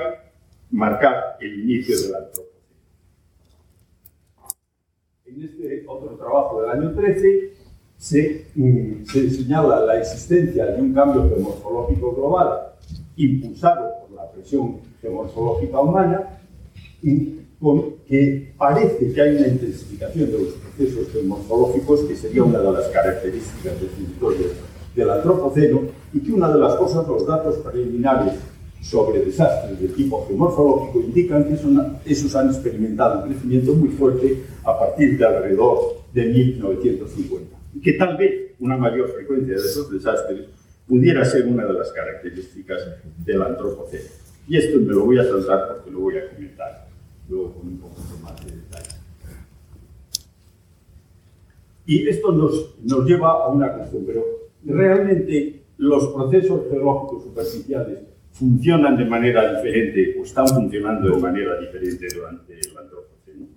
marcar 0.71 1.37
el 1.39 1.61
inicio 1.61 1.95
del 1.95 2.15
antropoceno. 2.15 2.52
En 5.35 5.43
este 5.43 5.83
otro 5.87 6.15
trabajo 6.15 6.61
del 6.61 6.69
año 6.69 6.91
13 6.93 7.53
se, 7.97 8.45
mm, 8.53 9.03
se 9.05 9.31
señala 9.31 9.79
la 9.79 9.99
existencia 9.99 10.67
de 10.67 10.79
un 10.79 10.93
cambio 10.93 11.27
geomorfológico 11.27 12.13
global 12.13 12.73
impulsado 13.15 13.93
por 14.01 14.15
la 14.15 14.31
presión 14.31 14.77
geomorfológica 15.01 15.79
humana 15.79 16.39
y 17.01 17.39
con 17.59 17.95
que 18.07 18.53
parece 18.57 19.11
que 19.11 19.21
hay 19.21 19.37
una 19.37 19.47
intensificación 19.47 20.31
de 20.31 20.37
los 20.37 20.53
procesos 20.53 21.11
geomorfológicos 21.11 22.01
que 22.01 22.15
sería 22.15 22.43
una 22.43 22.59
de 22.59 22.71
las 22.71 22.87
características 22.89 23.81
definitorias 23.81 24.51
del 24.95 25.09
antropoceno 25.09 25.81
y 26.13 26.19
que 26.19 26.31
una 26.31 26.53
de 26.53 26.59
las 26.59 26.75
cosas, 26.75 27.07
los 27.07 27.25
datos 27.25 27.55
preliminares 27.57 28.33
sobre 28.83 29.23
desastres 29.23 29.79
de 29.79 29.87
tipo 29.87 30.25
geomorfológico 30.27 30.99
indican 30.99 31.45
que 31.45 31.53
esos 32.11 32.35
han 32.35 32.49
experimentado 32.49 33.23
un 33.23 33.29
crecimiento 33.29 33.73
muy 33.73 33.89
fuerte 33.89 34.43
a 34.63 34.77
partir 34.77 35.17
de 35.17 35.25
alrededor 35.25 36.03
de 36.13 36.25
1950 36.25 37.57
y 37.75 37.79
que 37.79 37.93
tal 37.93 38.17
vez 38.17 38.51
una 38.59 38.75
mayor 38.75 39.09
frecuencia 39.09 39.55
de 39.55 39.61
esos 39.61 39.89
desastres 39.89 40.47
pudiera 40.85 41.23
ser 41.23 41.47
una 41.47 41.65
de 41.65 41.73
las 41.73 41.93
características 41.93 42.81
del 43.25 43.41
antropoceno. 43.41 44.09
Y 44.49 44.57
esto 44.57 44.79
me 44.81 44.93
lo 44.93 45.05
voy 45.05 45.17
a 45.17 45.23
saltar 45.23 45.69
porque 45.69 45.89
lo 45.89 46.01
voy 46.01 46.17
a 46.17 46.29
comentar 46.29 46.87
luego 47.29 47.53
con 47.53 47.67
un 47.67 47.77
poco 47.77 47.95
más 48.21 48.45
de 48.45 48.51
detalle. 48.51 48.89
Y 51.85 52.07
esto 52.09 52.33
nos, 52.33 52.75
nos 52.83 53.05
lleva 53.05 53.45
a 53.45 53.47
una 53.47 53.73
cuestión, 53.73 54.03
pero 54.05 54.25
realmente 54.65 55.63
los 55.77 56.09
procesos 56.09 56.63
geológicos 56.69 57.23
superficiales 57.23 58.12
funcionan 58.33 58.97
de 58.97 59.05
manera 59.05 59.55
diferente 59.55 60.15
o 60.19 60.23
están 60.23 60.47
funcionando 60.47 61.15
de 61.15 61.21
manera 61.21 61.59
diferente 61.59 62.07
durante 62.13 62.53
el 62.53 62.77
antropoceno. 62.77 63.47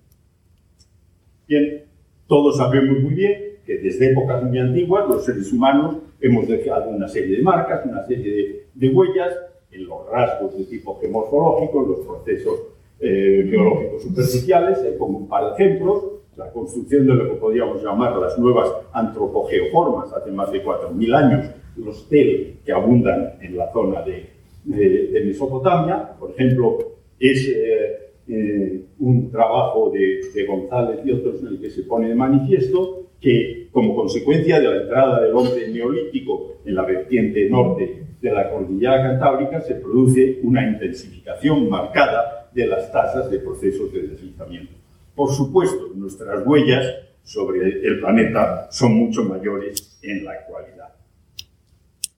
Bien, 1.48 1.84
todos 2.26 2.58
sabemos 2.58 3.00
muy 3.00 3.14
bien 3.14 3.56
que 3.64 3.78
desde 3.78 4.12
épocas 4.12 4.42
muy 4.44 4.58
antiguas 4.58 5.08
los 5.08 5.24
seres 5.24 5.50
humanos 5.52 5.96
hemos 6.20 6.46
dejado 6.46 6.90
una 6.90 7.08
serie 7.08 7.38
de 7.38 7.42
marcas, 7.42 7.86
una 7.86 8.04
serie 8.04 8.66
de, 8.74 8.88
huellas 8.90 9.34
en 9.70 9.86
los 9.86 10.08
rasgos 10.10 10.56
de 10.58 10.64
tipo 10.64 10.98
geomorfológico, 11.00 11.82
en 11.82 11.88
los 11.88 12.00
procesos 12.00 12.60
eh, 13.00 13.46
geológicos 13.50 14.02
superficiales. 14.02 14.78
Hay 14.80 14.98
como 14.98 15.18
un 15.18 15.28
par 15.28 15.44
de 15.56 15.64
ejemplos, 15.64 16.04
la 16.36 16.52
construcción 16.52 17.06
de 17.06 17.14
lo 17.14 17.30
que 17.30 17.36
podríamos 17.36 17.82
llamar 17.82 18.16
las 18.16 18.38
nuevas 18.38 18.70
antropogeoformas 18.92 20.12
hace 20.12 20.30
más 20.30 20.52
de 20.52 20.62
4.000 20.62 21.14
años, 21.14 21.50
los 21.76 22.08
tel 22.08 22.58
que 22.64 22.72
abundan 22.72 23.38
en 23.40 23.56
la 23.56 23.72
zona 23.72 24.02
de, 24.02 24.35
de, 24.66 25.22
Mesopotamia, 25.24 26.16
por 26.18 26.32
ejemplo, 26.32 26.78
es 27.18 27.48
eh, 27.48 28.12
eh, 28.28 28.80
un 28.98 29.30
trabajo 29.30 29.90
de, 29.90 30.20
de 30.34 30.46
González 30.46 31.00
y 31.04 31.12
otros 31.12 31.40
en 31.40 31.48
el 31.48 31.60
que 31.60 31.70
se 31.70 31.82
pone 31.82 32.08
de 32.08 32.14
manifiesto 32.14 33.06
que 33.20 33.68
como 33.72 33.94
consecuencia 33.94 34.60
de 34.60 34.68
la 34.68 34.82
entrada 34.82 35.22
del 35.22 35.34
hombre 35.34 35.68
neolítico 35.68 36.56
en 36.64 36.74
la 36.74 36.82
vertiente 36.82 37.48
norte 37.48 38.04
de 38.20 38.30
la 38.30 38.50
cordillera 38.50 39.02
cantábrica 39.02 39.60
se 39.60 39.76
produce 39.76 40.40
una 40.42 40.66
intensificación 40.66 41.68
marcada 41.68 42.48
de 42.52 42.66
las 42.66 42.90
tasas 42.90 43.30
de 43.30 43.38
procesos 43.38 43.92
de 43.92 44.08
deslizamiento. 44.08 44.72
Por 45.14 45.30
supuesto, 45.30 45.90
nuestras 45.94 46.46
huellas 46.46 46.86
sobre 47.22 47.86
el 47.86 48.00
planeta 48.00 48.68
son 48.70 48.94
mucho 48.94 49.24
mayores 49.24 49.98
en 50.02 50.24
la 50.24 50.32
actualidad. 50.32 50.85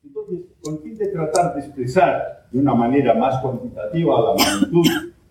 Entonces, 0.08 0.46
con 0.62 0.78
fin 0.80 0.96
de 0.96 1.08
tratar 1.08 1.54
de 1.54 1.60
expresar 1.60 2.46
de 2.50 2.58
una 2.58 2.74
manera 2.74 3.12
más 3.12 3.42
cuantitativa 3.42 4.18
la 4.22 4.42
magnitud 4.42 4.86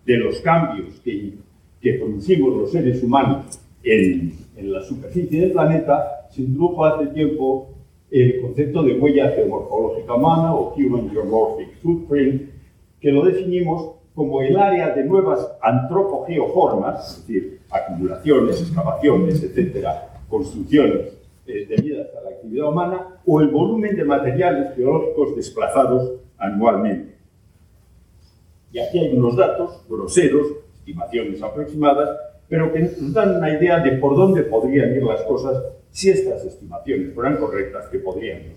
de 0.06 0.16
los 0.18 0.38
cambios 0.38 1.00
que, 1.00 1.34
que 1.80 1.94
producimos 1.94 2.56
los 2.56 2.70
seres 2.70 3.02
humanos 3.02 3.58
en, 3.82 4.34
en 4.56 4.72
la 4.72 4.80
superficie 4.82 5.40
del 5.40 5.52
planeta, 5.52 6.28
se 6.30 6.42
introdujo 6.42 6.84
hace 6.84 7.06
tiempo 7.08 7.70
el 8.12 8.40
concepto 8.40 8.84
de 8.84 9.00
huella 9.00 9.32
geomorfológica 9.32 10.14
humana 10.14 10.54
o 10.54 10.72
Human 10.76 11.10
Geomorphic 11.10 11.82
Footprint, 11.82 12.42
que 13.00 13.10
lo 13.10 13.24
definimos 13.24 13.96
como 14.14 14.42
el 14.42 14.56
área 14.56 14.90
de 14.94 15.04
nuevas 15.04 15.56
antropogeoformas, 15.60 17.18
es 17.18 17.26
decir, 17.26 17.60
acumulaciones, 17.68 18.62
excavaciones, 18.62 19.42
etcétera, 19.42 20.20
construcciones 20.28 21.17
debidas 21.52 22.08
a 22.14 22.22
la 22.22 22.30
actividad 22.30 22.68
humana, 22.68 23.20
o 23.26 23.40
el 23.40 23.48
volumen 23.48 23.96
de 23.96 24.04
materiales 24.04 24.74
geológicos 24.76 25.36
desplazados 25.36 26.12
anualmente. 26.38 27.16
Y 28.72 28.78
aquí 28.78 28.98
hay 28.98 29.16
unos 29.16 29.36
datos 29.36 29.84
groseros, 29.88 30.46
estimaciones 30.78 31.42
aproximadas, 31.42 32.16
pero 32.48 32.72
que 32.72 32.80
nos 32.80 33.12
dan 33.12 33.36
una 33.36 33.50
idea 33.50 33.80
de 33.80 33.92
por 33.92 34.16
dónde 34.16 34.42
podrían 34.42 34.94
ir 34.94 35.02
las 35.02 35.22
cosas 35.22 35.62
si 35.90 36.10
estas 36.10 36.44
estimaciones 36.44 37.14
fueran 37.14 37.36
correctas, 37.36 37.88
que 37.88 37.98
podrían 37.98 38.42
ir. 38.42 38.56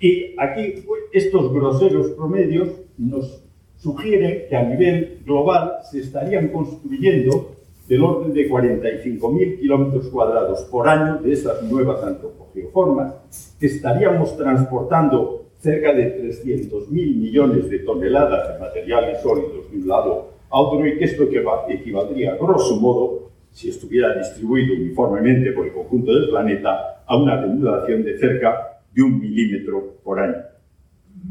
Y 0.00 0.34
aquí 0.38 0.84
estos 1.12 1.52
groseros 1.52 2.10
promedios 2.12 2.70
nos 2.96 3.42
sugieren 3.76 4.46
que 4.48 4.56
a 4.56 4.62
nivel 4.64 5.22
global 5.24 5.78
se 5.90 6.00
estarían 6.00 6.48
construyendo 6.48 7.56
del 7.90 8.04
orden 8.04 8.32
de 8.32 8.48
45.000 8.48 9.58
kilómetros 9.58 10.06
cuadrados 10.10 10.62
por 10.70 10.88
año 10.88 11.20
de 11.20 11.32
estas 11.32 11.60
nuevas 11.64 12.00
antropogeoformas, 12.04 13.14
estaríamos 13.60 14.36
transportando 14.36 15.46
cerca 15.58 15.92
de 15.92 16.22
300.000 16.22 16.88
millones 16.88 17.68
de 17.68 17.80
toneladas 17.80 18.52
de 18.52 18.60
materiales 18.60 19.20
sólidos 19.20 19.68
de 19.72 19.78
un 19.78 19.88
lado 19.88 20.28
a 20.50 20.60
otro 20.60 20.86
y 20.86 20.98
que 20.98 21.04
esto 21.04 21.24
equivaldría, 21.68 22.36
grosso 22.36 22.76
modo, 22.76 23.32
si 23.50 23.70
estuviera 23.70 24.16
distribuido 24.16 24.72
uniformemente 24.72 25.50
por 25.50 25.66
el 25.66 25.72
conjunto 25.72 26.14
del 26.14 26.30
planeta, 26.30 27.02
a 27.04 27.16
una 27.16 27.42
denudulación 27.42 28.04
de 28.04 28.16
cerca 28.18 28.82
de 28.94 29.02
un 29.02 29.18
milímetro 29.18 29.96
por 30.04 30.20
año. 30.20 30.44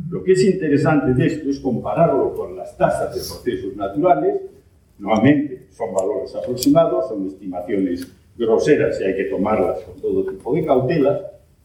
Lo 0.10 0.22
que 0.22 0.34
es 0.34 0.43
interesante 0.43 1.13
de 1.13 1.26
esto 1.26 1.50
es 1.50 1.60
compararlo 1.62 2.34
con 2.34 2.58
las 2.58 2.78
tasas 2.78 3.15
de 3.15 3.22
procesos 3.22 3.78
naturales. 3.78 4.41
Nuevamente, 5.00 5.68
son 5.72 5.94
valores 5.94 6.36
aproximados, 6.36 7.08
son 7.08 7.28
estimaciones 7.28 8.08
groseras 8.38 9.00
y 9.02 9.06
hay 9.06 9.16
que 9.16 9.24
tomarlas 9.26 9.80
con 9.80 10.00
todo 10.02 10.30
tipo 10.30 10.54
de 10.54 10.66
cautelas, 10.66 11.22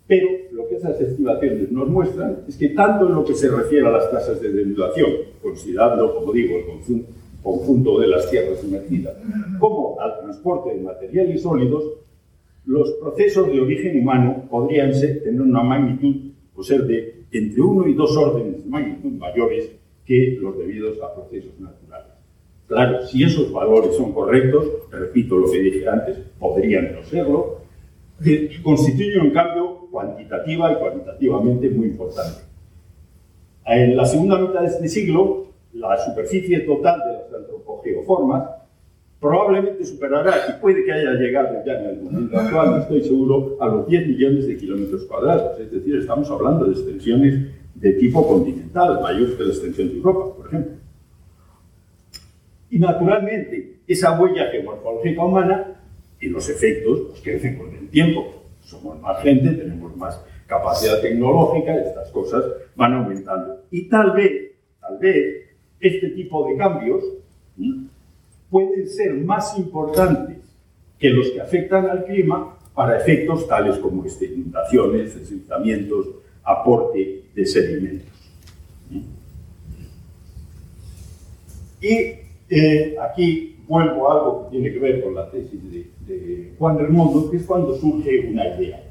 pero 0.07 0.29
lo 0.53 0.68
que 0.68 0.77
esas 0.77 1.01
estimaciones 1.01 1.70
nos 1.73 1.88
muestran 1.88 2.44
es 2.49 2.57
que 2.57 2.70
tanto 2.70 3.07
en 3.07 3.14
lo 3.14 3.25
que 3.25 3.35
se 3.35 3.49
refiere 3.49 3.87
a 3.87 3.90
las 3.90 4.11
tasas 4.11 4.40
de 4.40 4.53
denudación, 4.53 5.11
considerando, 5.42 6.14
como 6.14 6.33
digo, 6.33 6.57
el 6.57 7.05
conjunto 7.42 8.01
de 8.01 8.09
las 8.09 8.31
tierras 8.31 8.61
sumergidas, 8.61 9.16
como 9.59 10.01
al 10.01 10.20
transporte 10.20 10.75
de 10.75 10.81
materiales 10.81 11.42
sólidos, 11.42 11.85
los 12.66 12.92
procesos 12.92 13.49
de 13.49 13.61
origen 13.61 14.01
humano 14.01 14.44
podrían 14.51 14.92
tener 14.92 15.40
una 15.40 15.62
magnitud 15.62 16.33
o 16.55 16.62
ser 16.62 16.85
de 16.87 17.25
entre 17.31 17.61
uno 17.61 17.87
y 17.87 17.94
dos 17.94 18.16
órdenes 18.16 18.64
de 18.64 18.70
magnitud 18.70 19.11
mayores 19.12 19.70
que 20.07 20.38
los 20.40 20.57
debidos 20.57 21.01
a 21.03 21.14
procesos 21.14 21.59
naturales. 21.59 21.84
Claro, 22.66 23.03
si 23.07 23.22
esos 23.22 23.53
valores 23.53 23.94
son 23.96 24.12
correctos, 24.12 24.66
repito 24.90 25.37
lo 25.37 25.50
que 25.50 25.59
dije 25.59 25.88
antes, 25.88 26.18
podrían 26.38 26.94
no 26.94 27.03
serlo, 27.05 27.59
constituye 28.62 29.18
un 29.20 29.31
cambio 29.31 29.88
cuantitativa 29.90 30.72
y 30.72 30.77
cualitativamente 30.77 31.70
muy 31.70 31.88
importante. 31.88 32.40
En 33.66 33.96
la 33.96 34.05
segunda 34.05 34.38
mitad 34.38 34.61
de 34.61 34.68
este 34.68 34.88
siglo, 34.88 35.48
la 35.74 35.96
superficie 35.98 36.61
total 36.61 37.00
de 37.00 37.12
las 37.12 37.35
antropogeoformas 37.35 38.50
probablemente 39.20 39.85
superará, 39.87 40.35
y 40.50 40.61
puede 40.61 40.85
que 40.85 40.92
haya 40.92 41.12
llegado 41.12 41.57
ya 41.64 41.81
en 41.81 41.87
el 41.87 42.03
momento 42.03 42.38
actual, 42.38 42.81
estoy 42.83 43.03
seguro, 43.03 43.57
a 43.59 43.68
los 43.68 43.87
10 43.87 44.09
millones 44.09 44.46
de 44.46 44.57
kilómetros 44.59 45.05
cuadrados. 45.05 45.59
Es 45.59 45.72
decir, 45.72 45.96
estamos 45.96 46.31
hablando 46.31 46.66
de 46.66 46.72
extensiones 46.72 47.48
de 47.74 47.92
tipo 47.94 48.27
continental, 48.27 49.00
mayor 49.00 49.35
que 49.37 49.44
la 49.44 49.48
extensión 49.48 49.88
de 49.88 49.96
Europa, 49.96 50.37
por 50.37 50.46
ejemplo. 50.46 50.84
Y 52.70 52.79
naturalmente, 52.79 53.77
esa 53.87 54.18
huella 54.18 54.50
geomorfológica 54.50 55.24
humana 55.24 55.81
y 56.20 56.29
los 56.29 56.48
efectos 56.48 57.00
pues, 57.11 57.20
crecen 57.22 57.59
con 57.59 57.74
el 57.74 57.88
tiempo. 57.88 58.42
Somos 58.62 59.00
más 59.00 59.22
gente, 59.22 59.50
tenemos 59.50 59.96
más 59.96 60.20
capacidad 60.46 61.00
tecnológica, 61.00 61.74
estas 61.74 62.11
cosas 62.11 62.44
van 62.74 62.94
aumentando. 62.94 63.62
Y 63.70 63.88
tal 63.88 64.12
vez, 64.12 64.53
tal 64.81 64.98
vez, 64.98 65.44
este 65.81 66.11
tipo 66.11 66.48
de 66.48 66.57
cambios 66.57 67.05
pueden 68.50 68.88
ser 68.88 69.14
más 69.14 69.57
importantes 69.59 70.38
que 70.98 71.11
los 71.11 71.31
que 71.31 71.40
afectan 71.40 71.90
al 71.90 72.05
clima 72.05 72.57
para 72.74 72.98
efectos 72.98 73.46
tales 73.46 73.79
como 73.79 74.05
este, 74.05 74.27
inundaciones, 74.27 75.18
deslizamientos, 75.18 76.09
aporte 76.42 77.24
de 77.35 77.46
sedimentos. 77.46 78.09
Y 81.81 82.23
eh, 82.48 82.96
aquí 83.00 83.57
vuelvo 83.66 84.09
a 84.09 84.14
algo 84.14 84.44
que 84.44 84.50
tiene 84.50 84.72
que 84.72 84.78
ver 84.78 85.02
con 85.02 85.14
la 85.14 85.30
tesis 85.30 85.61
de, 86.07 86.52
Juan 86.59 86.78
Remondo, 86.78 87.30
que 87.30 87.38
es 87.38 87.44
cuando 87.44 87.74
surge 87.74 88.28
una 88.28 88.46
idea. 88.57 88.83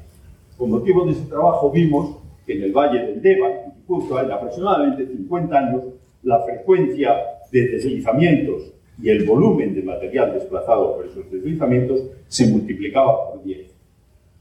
Con 0.56 0.70
motivo 0.70 1.06
de 1.06 1.12
ese 1.12 1.26
trabajo 1.26 1.70
vimos 1.70 2.16
que 2.46 2.56
en 2.56 2.64
el 2.64 2.72
Valle 2.72 3.00
del 3.06 3.22
Deva, 3.22 3.48
justo 3.86 4.18
hay 4.18 4.30
aproximadamente 4.30 5.06
50 5.06 5.56
años, 5.56 5.84
la 6.22 6.40
frecuencia 6.40 7.14
de 7.50 7.68
deslizamientos 7.68 8.72
y 9.00 9.10
el 9.10 9.24
volumen 9.24 9.74
de 9.74 9.82
material 9.82 10.34
desplazado 10.34 10.96
por 10.96 11.06
esos 11.06 11.30
deslizamientos 11.30 12.02
se 12.28 12.46
multiplicaba 12.48 13.30
por 13.30 13.42
10. 13.42 13.74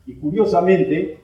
Y 0.08 0.14
curiosamente, 0.16 1.20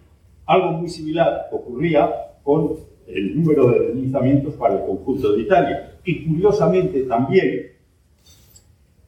algo 0.45 0.71
muy 0.71 0.89
similar 0.89 1.49
ocurría 1.51 2.11
con 2.43 2.75
el 3.07 3.35
número 3.35 3.71
de 3.71 3.87
deslizamientos 3.87 4.55
para 4.55 4.75
el 4.75 4.85
conjunto 4.85 5.33
de 5.33 5.41
Italia. 5.41 5.99
Y 6.05 6.25
curiosamente 6.25 7.03
también 7.03 7.78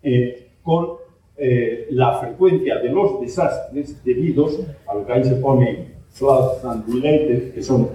eh, 0.04 0.52
con 0.64 0.98
eh, 1.38 1.88
la 1.92 2.20
frecuencia 2.20 2.80
de 2.80 2.90
los 2.90 3.20
desastres 3.22 4.04
debidos 4.04 4.60
a 4.88 4.94
lo 4.94 5.06
que 5.06 5.14
ahí 5.14 5.24
se 5.24 5.36
pone 5.36 5.92
floods 6.10 6.64
and 6.66 6.88
related, 6.88 7.54
que 7.54 7.64
son 7.64 7.90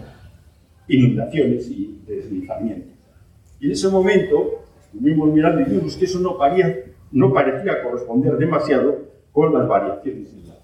inundaciones 0.89 1.69
y 1.71 2.01
deslizamientos. 2.07 2.93
Y 3.61 3.67
en 3.67 3.73
ese 3.73 3.89
momento 3.89 4.63
estuvimos 4.93 5.33
mirando 5.33 5.61
y 5.61 5.65
vimos 5.65 5.97
que 5.97 6.05
eso 6.05 6.19
no, 6.19 6.39
no 7.13 7.33
parecía 7.33 7.83
corresponder 7.83 8.37
demasiado 8.37 9.07
con 9.33 9.53
las 9.53 9.69
variaciones 9.69 10.33
en 10.33 10.49
la 10.49 10.57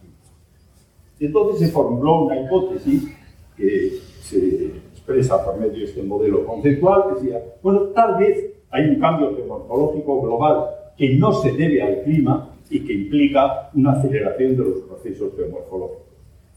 entonces 1.27 1.67
se 1.67 1.73
formuló 1.73 2.23
una 2.25 2.41
hipótesis 2.41 3.17
que 3.57 3.99
se 4.21 4.67
expresa 4.93 5.45
por 5.45 5.57
medio 5.59 5.79
de 5.79 5.85
este 5.85 6.03
modelo 6.03 6.45
conceptual, 6.45 7.05
que 7.09 7.21
decía, 7.21 7.43
bueno, 7.63 7.83
tal 7.95 8.19
vez 8.19 8.53
hay 8.71 8.89
un 8.89 8.99
cambio 8.99 9.35
geomorfológico 9.37 10.23
global 10.23 10.67
que 10.97 11.17
no 11.17 11.33
se 11.33 11.53
debe 11.53 11.83
al 11.83 12.03
clima 12.03 12.55
y 12.71 12.81
que 12.81 12.93
implica 12.93 13.71
una 13.75 13.93
aceleración 13.93 14.57
de 14.57 14.65
los 14.65 14.79
procesos 14.83 15.33
geomorfológicos. 15.37 16.07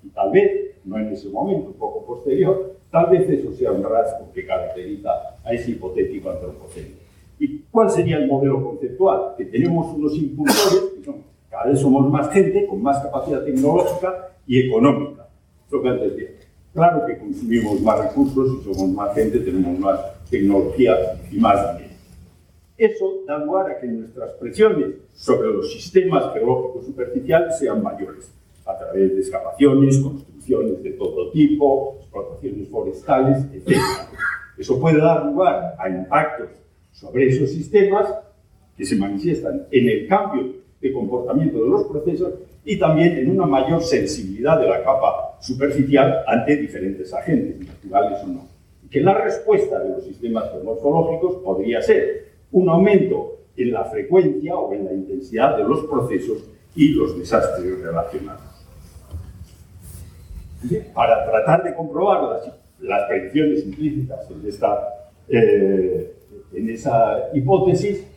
Y 0.03 0.09
tal 0.09 0.31
vez, 0.31 0.77
no 0.85 0.97
en 0.97 1.09
ese 1.09 1.29
momento, 1.29 1.67
un 1.67 1.73
poco 1.73 2.05
posterior, 2.05 2.77
tal 2.91 3.09
vez 3.09 3.29
eso 3.29 3.51
sea 3.53 3.71
un 3.71 3.83
rasgo 3.83 4.31
que 4.33 4.45
caracteriza 4.45 5.09
a 5.43 5.53
ese 5.53 5.71
hipotético 5.71 6.29
antropoceno. 6.29 6.95
¿Y 7.39 7.59
cuál 7.69 7.89
sería 7.89 8.17
el 8.17 8.27
modelo 8.27 8.63
conceptual? 8.63 9.35
Que 9.37 9.45
tenemos 9.45 9.93
unos 9.93 10.15
impulsores, 10.15 10.93
que 10.95 11.03
son, 11.03 11.15
cada 11.49 11.65
vez 11.65 11.79
somos 11.79 12.09
más 12.09 12.29
gente, 12.31 12.65
con 12.65 12.81
más 12.81 13.01
capacidad 13.03 13.43
tecnológica 13.43 14.29
y 14.47 14.67
económica. 14.67 15.27
Lo 15.69 15.81
que 15.81 15.89
antes 15.89 16.15
decía. 16.15 16.29
Claro 16.73 17.05
que 17.05 17.17
consumimos 17.17 17.81
más 17.81 17.99
recursos 17.99 18.59
y 18.59 18.63
somos 18.63 18.89
más 18.89 19.15
gente, 19.15 19.39
tenemos 19.39 19.79
más 19.79 19.99
tecnología 20.29 20.95
y 21.31 21.37
más 21.37 21.77
dinero. 21.77 21.84
Eso 22.77 23.23
da 23.25 23.37
lugar 23.37 23.71
a 23.71 23.79
que 23.79 23.87
nuestras 23.87 24.31
presiones 24.33 24.95
sobre 25.13 25.47
los 25.47 25.71
sistemas 25.71 26.33
geológicos 26.33 26.85
superficiales 26.85 27.57
sean 27.57 27.81
mayores, 27.81 28.33
a 28.65 28.77
través 28.77 29.13
de 29.13 29.19
excavaciones, 29.21 29.97
construcciones 29.99 30.83
de 30.83 30.91
todo 30.91 31.31
tipo, 31.31 31.97
explotaciones 32.01 32.67
forestales, 32.67 33.45
etc. 33.53 33.77
Eso 34.57 34.79
puede 34.79 34.97
dar 34.97 35.25
lugar 35.25 35.75
a 35.79 35.89
impactos 35.89 36.49
sobre 36.91 37.27
esos 37.27 37.49
sistemas 37.49 38.13
que 38.75 38.85
se 38.85 38.97
manifiestan 38.97 39.67
en 39.71 39.89
el 39.89 40.07
cambio 40.07 40.55
de 40.81 40.91
comportamiento 40.91 41.63
de 41.63 41.69
los 41.69 41.85
procesos 41.85 42.33
y 42.65 42.77
también 42.77 43.17
en 43.17 43.31
una 43.31 43.45
mayor 43.45 43.81
sensibilidad 43.83 44.59
de 44.59 44.67
la 44.67 44.83
capa 44.83 45.37
superficial 45.39 46.23
ante 46.27 46.57
diferentes 46.57 47.13
agentes, 47.13 47.65
naturales 47.65 48.19
o 48.23 48.27
no. 48.27 48.47
Que 48.89 48.99
la 48.99 49.13
respuesta 49.13 49.79
de 49.79 49.89
los 49.89 50.03
sistemas 50.03 50.51
geomorfológicos 50.51 51.35
podría 51.37 51.81
ser 51.81 52.24
un 52.55 52.69
aumento 52.69 53.47
en 53.57 53.73
la 53.73 53.83
frecuencia 53.83 54.55
o 54.55 54.71
en 54.73 54.85
la 54.85 54.93
intensidad 54.93 55.57
de 55.57 55.65
los 55.65 55.83
procesos 55.85 56.49
y 56.73 56.89
los 56.91 57.19
desastres 57.19 57.81
relacionados. 57.81 58.41
Para 60.93 61.25
tratar 61.25 61.63
de 61.65 61.75
comprobar 61.75 62.23
las, 62.23 62.53
las 62.79 63.07
predicciones 63.09 63.65
implícitas 63.65 64.31
en, 64.31 64.47
esta, 64.47 64.87
eh, 65.27 66.15
en 66.53 66.69
esa 66.69 67.29
hipótesis, 67.33 68.07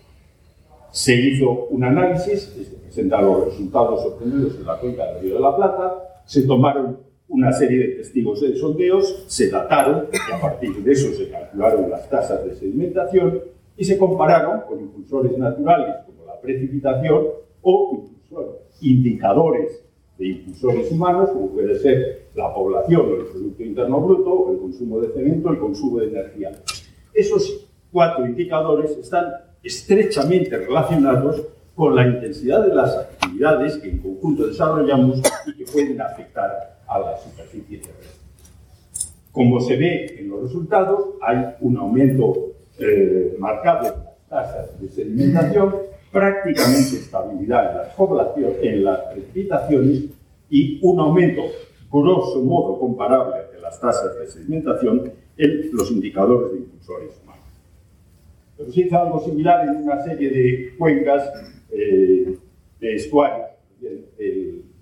se 0.93 1.15
hizo 1.17 1.67
un 1.71 1.83
análisis, 1.83 2.43
se 2.43 2.77
presentaron 2.77 3.41
los 3.41 3.47
resultados 3.47 4.07
obtenidos 4.07 4.55
en 4.55 4.67
la 4.67 4.79
cuenca 4.79 5.05
del 5.07 5.23
Río 5.23 5.35
de 5.35 5.41
la 5.41 5.57
Plata, 5.57 6.23
se 6.27 6.43
tomaron 6.43 7.01
una 7.27 7.53
serie 7.53 7.79
de 7.79 7.95
testigos 7.97 8.41
de 8.41 8.55
sondeos, 8.57 9.25
se 9.27 9.51
dataron, 9.51 10.07
y 10.13 10.33
a 10.33 10.41
partir 10.41 10.77
de 10.77 10.93
eso 10.93 11.13
se 11.13 11.29
calcularon 11.29 11.91
las 11.91 12.09
tasas 12.09 12.45
de 12.45 12.55
sedimentación 12.55 13.58
y 13.79 13.85
se 13.85 13.97
compararon 13.97 14.63
con 14.69 14.81
impulsores 14.81 15.39
naturales 15.39 15.95
como 16.05 16.27
la 16.27 16.39
precipitación 16.41 17.29
o 17.63 18.05
indicadores 18.81 19.85
de 20.19 20.27
impulsores 20.27 20.91
humanos, 20.91 21.31
como 21.31 21.51
puede 21.51 21.79
ser 21.79 22.27
la 22.35 22.53
población 22.53 23.03
o 23.03 23.15
el 23.15 23.27
Producto 23.27 23.63
Interno 23.63 24.01
Bruto, 24.01 24.51
el 24.51 24.59
consumo 24.59 25.01
de 25.01 25.13
cemento, 25.13 25.51
el 25.51 25.59
consumo 25.59 26.01
de 26.01 26.09
energía. 26.09 26.51
Esos 27.15 27.69
cuatro 27.93 28.27
indicadores 28.27 28.91
están 28.99 29.27
estrechamente 29.63 30.57
relacionados 30.57 31.47
con 31.77 31.95
la 31.95 32.05
intensidad 32.05 32.67
de 32.67 32.75
las 32.75 32.97
actividades 32.97 33.77
que 33.77 33.91
en 33.91 33.99
conjunto 33.99 34.49
desarrollamos 34.49 35.23
y 35.47 35.55
que 35.55 35.71
pueden 35.71 36.01
afectar 36.01 36.81
a 36.89 36.99
la 36.99 37.17
superficie 37.17 37.79
terrestre. 37.79 38.19
Como 39.31 39.61
se 39.61 39.77
ve 39.77 40.17
en 40.19 40.31
los 40.31 40.43
resultados, 40.43 41.11
hay 41.23 41.55
un 41.61 41.77
aumento 41.77 42.58
eh, 42.79 43.37
marcado 43.39 43.87
en 43.87 44.05
las 44.05 44.29
tasas 44.29 44.81
de 44.81 44.89
sedimentación, 44.89 45.75
prácticamente 46.13 46.97
estabilidad 46.97 47.71
en 47.71 47.79
las, 47.79 47.95
poblaciones, 47.95 48.57
en 48.63 48.85
las 48.85 49.01
precipitaciones 49.13 50.05
y 50.51 50.79
un 50.83 51.01
aumento 51.01 51.43
grosso 51.91 52.41
modo 52.43 52.79
comparable 52.79 53.37
de 53.53 53.61
las 53.61 53.81
tasas 53.81 54.19
de 54.19 54.27
sedimentación 54.27 55.13
en 55.37 55.71
los 55.73 55.91
indicadores 55.91 56.53
de 56.53 56.59
impulsores 56.59 57.11
humanos. 57.23 57.45
Pero 58.57 58.73
se 58.73 58.81
hizo 58.81 58.99
algo 58.99 59.21
similar 59.25 59.69
en 59.69 59.77
una 59.77 60.03
serie 60.05 60.31
de 60.31 60.75
cuencas 60.79 61.31
eh, 61.71 62.37
de 62.81 62.95
estuarios 62.95 63.49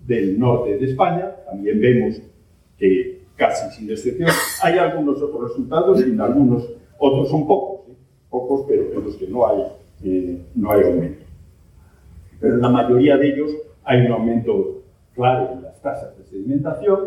del 0.07 0.39
norte 0.39 0.79
de 0.79 0.87
España. 0.87 1.35
También 1.45 1.81
vemos 1.81 2.21
que 2.79 3.23
casi 3.37 3.71
sin 3.77 3.91
excepción 3.91 4.31
hay 4.63 4.79
algunos 4.79 5.21
otros 5.21 5.51
resultados 5.51 6.01
y 6.01 6.11
en 6.11 6.21
algunos 6.21 6.69
otros 6.99 7.29
son 7.29 7.47
pocos 7.47 7.76
pocos, 8.37 8.67
pero 8.69 8.93
en 8.93 9.05
los 9.05 9.17
que 9.17 9.27
no 9.29 9.47
hay, 9.47 9.63
eh, 10.05 10.43
no 10.55 10.73
hay 10.73 10.83
aumento. 10.83 11.25
Pero 12.41 12.55
en 12.55 12.61
la 12.61 12.69
mayoría 12.69 13.17
de 13.17 13.29
ellos 13.29 13.51
hay 13.85 14.07
un 14.07 14.13
aumento 14.13 14.83
claro 15.15 15.53
en 15.55 15.63
las 15.63 15.81
tasas 15.81 16.17
de 16.19 16.25
sedimentación. 16.25 16.99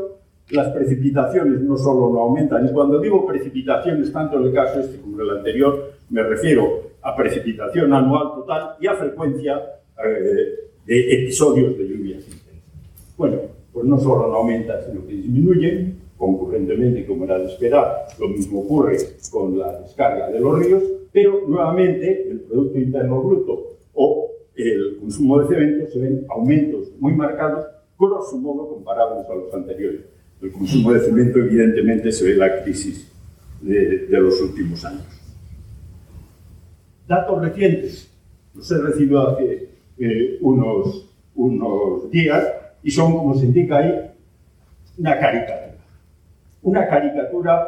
Las 0.50 0.70
precipitaciones 0.70 1.62
no 1.62 1.78
solo 1.78 2.12
no 2.12 2.22
aumentan, 2.22 2.66
y 2.66 2.72
cuando 2.72 3.00
digo 3.00 3.28
precipitaciones, 3.28 4.12
tanto 4.12 4.40
en 4.40 4.48
el 4.48 4.54
caso 4.54 4.80
este 4.80 5.00
como 5.00 5.22
en 5.22 5.30
el 5.30 5.38
anterior, 5.38 5.92
me 6.10 6.24
refiero 6.24 6.90
a 7.04 7.16
precipitación 7.16 7.94
anual 7.94 8.34
total 8.34 8.72
y 8.80 8.88
a 8.88 8.96
frecuencia 8.96 9.62
eh, 10.04 10.72
de 10.86 11.14
episodios 11.14 11.78
de 11.78 11.88
lluvias 11.88 12.24
intensas. 12.24 13.14
Bueno, 13.16 13.38
pues 13.72 13.86
no 13.86 14.00
solo 14.00 14.28
no 14.28 14.38
aumentan, 14.38 14.80
sino 14.88 15.06
que 15.06 15.14
disminuyen 15.14 16.00
concurrentemente, 16.18 17.06
como 17.06 17.26
era 17.26 17.38
de 17.38 17.46
esperar. 17.46 18.08
Lo 18.20 18.28
mismo 18.28 18.62
ocurre 18.62 18.98
con 19.32 19.58
la 19.58 19.80
descarga 19.82 20.30
de 20.30 20.40
los 20.40 20.58
ríos 20.58 20.84
pero 21.12 21.48
nuevamente 21.48 22.30
el 22.30 22.42
Producto 22.42 22.78
Interno 22.78 23.22
Bruto 23.22 23.78
o 23.94 24.32
el 24.56 24.98
consumo 25.00 25.40
de 25.40 25.48
cemento 25.48 25.92
se 25.92 26.00
ven 26.00 26.26
aumentos 26.30 26.92
muy 27.00 27.14
marcados, 27.14 27.66
grosso 27.98 28.38
modo 28.38 28.70
comparables 28.70 29.28
a 29.30 29.36
los 29.36 29.54
anteriores. 29.54 30.02
El 30.42 30.52
consumo 30.52 30.94
de 30.94 31.00
cemento 31.00 31.40
evidentemente 31.40 32.12
se 32.12 32.26
ve 32.26 32.36
la 32.36 32.64
crisis 32.64 33.12
de, 33.62 34.08
los 34.10 34.42
últimos 34.42 34.84
años. 34.86 35.04
Datos 37.08 37.42
recientes, 37.42 38.12
los 38.54 38.72
he 38.72 38.78
recibido 38.82 39.28
hace 39.28 39.70
eh, 39.98 40.38
unos, 40.42 41.10
unos 41.36 42.10
días 42.12 42.48
y 42.84 42.92
son, 42.92 43.14
como 43.14 43.36
se 43.36 43.46
indica 43.46 43.78
ahí, 43.78 44.12
una 44.98 45.20
caricatura. 45.20 45.76
Una 46.62 46.88
caricatura, 46.88 47.68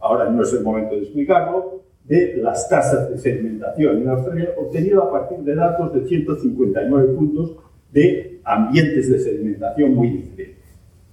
ahora 0.00 0.30
no 0.30 0.42
es 0.42 0.52
el 0.52 0.62
momento 0.62 0.94
de 0.94 1.02
explicarlo, 1.02 1.82
de 2.04 2.36
las 2.36 2.68
tasas 2.68 3.10
de 3.10 3.18
sedimentación 3.18 4.02
en 4.02 4.08
Australia, 4.08 4.50
obtenido 4.56 5.02
a 5.02 5.10
partir 5.10 5.38
de 5.38 5.54
datos 5.54 5.94
de 5.94 6.06
159 6.06 7.14
puntos 7.14 7.56
de 7.92 8.40
ambientes 8.44 9.10
de 9.10 9.18
sedimentación 9.18 9.94
muy 9.94 10.10
diferentes. 10.10 10.64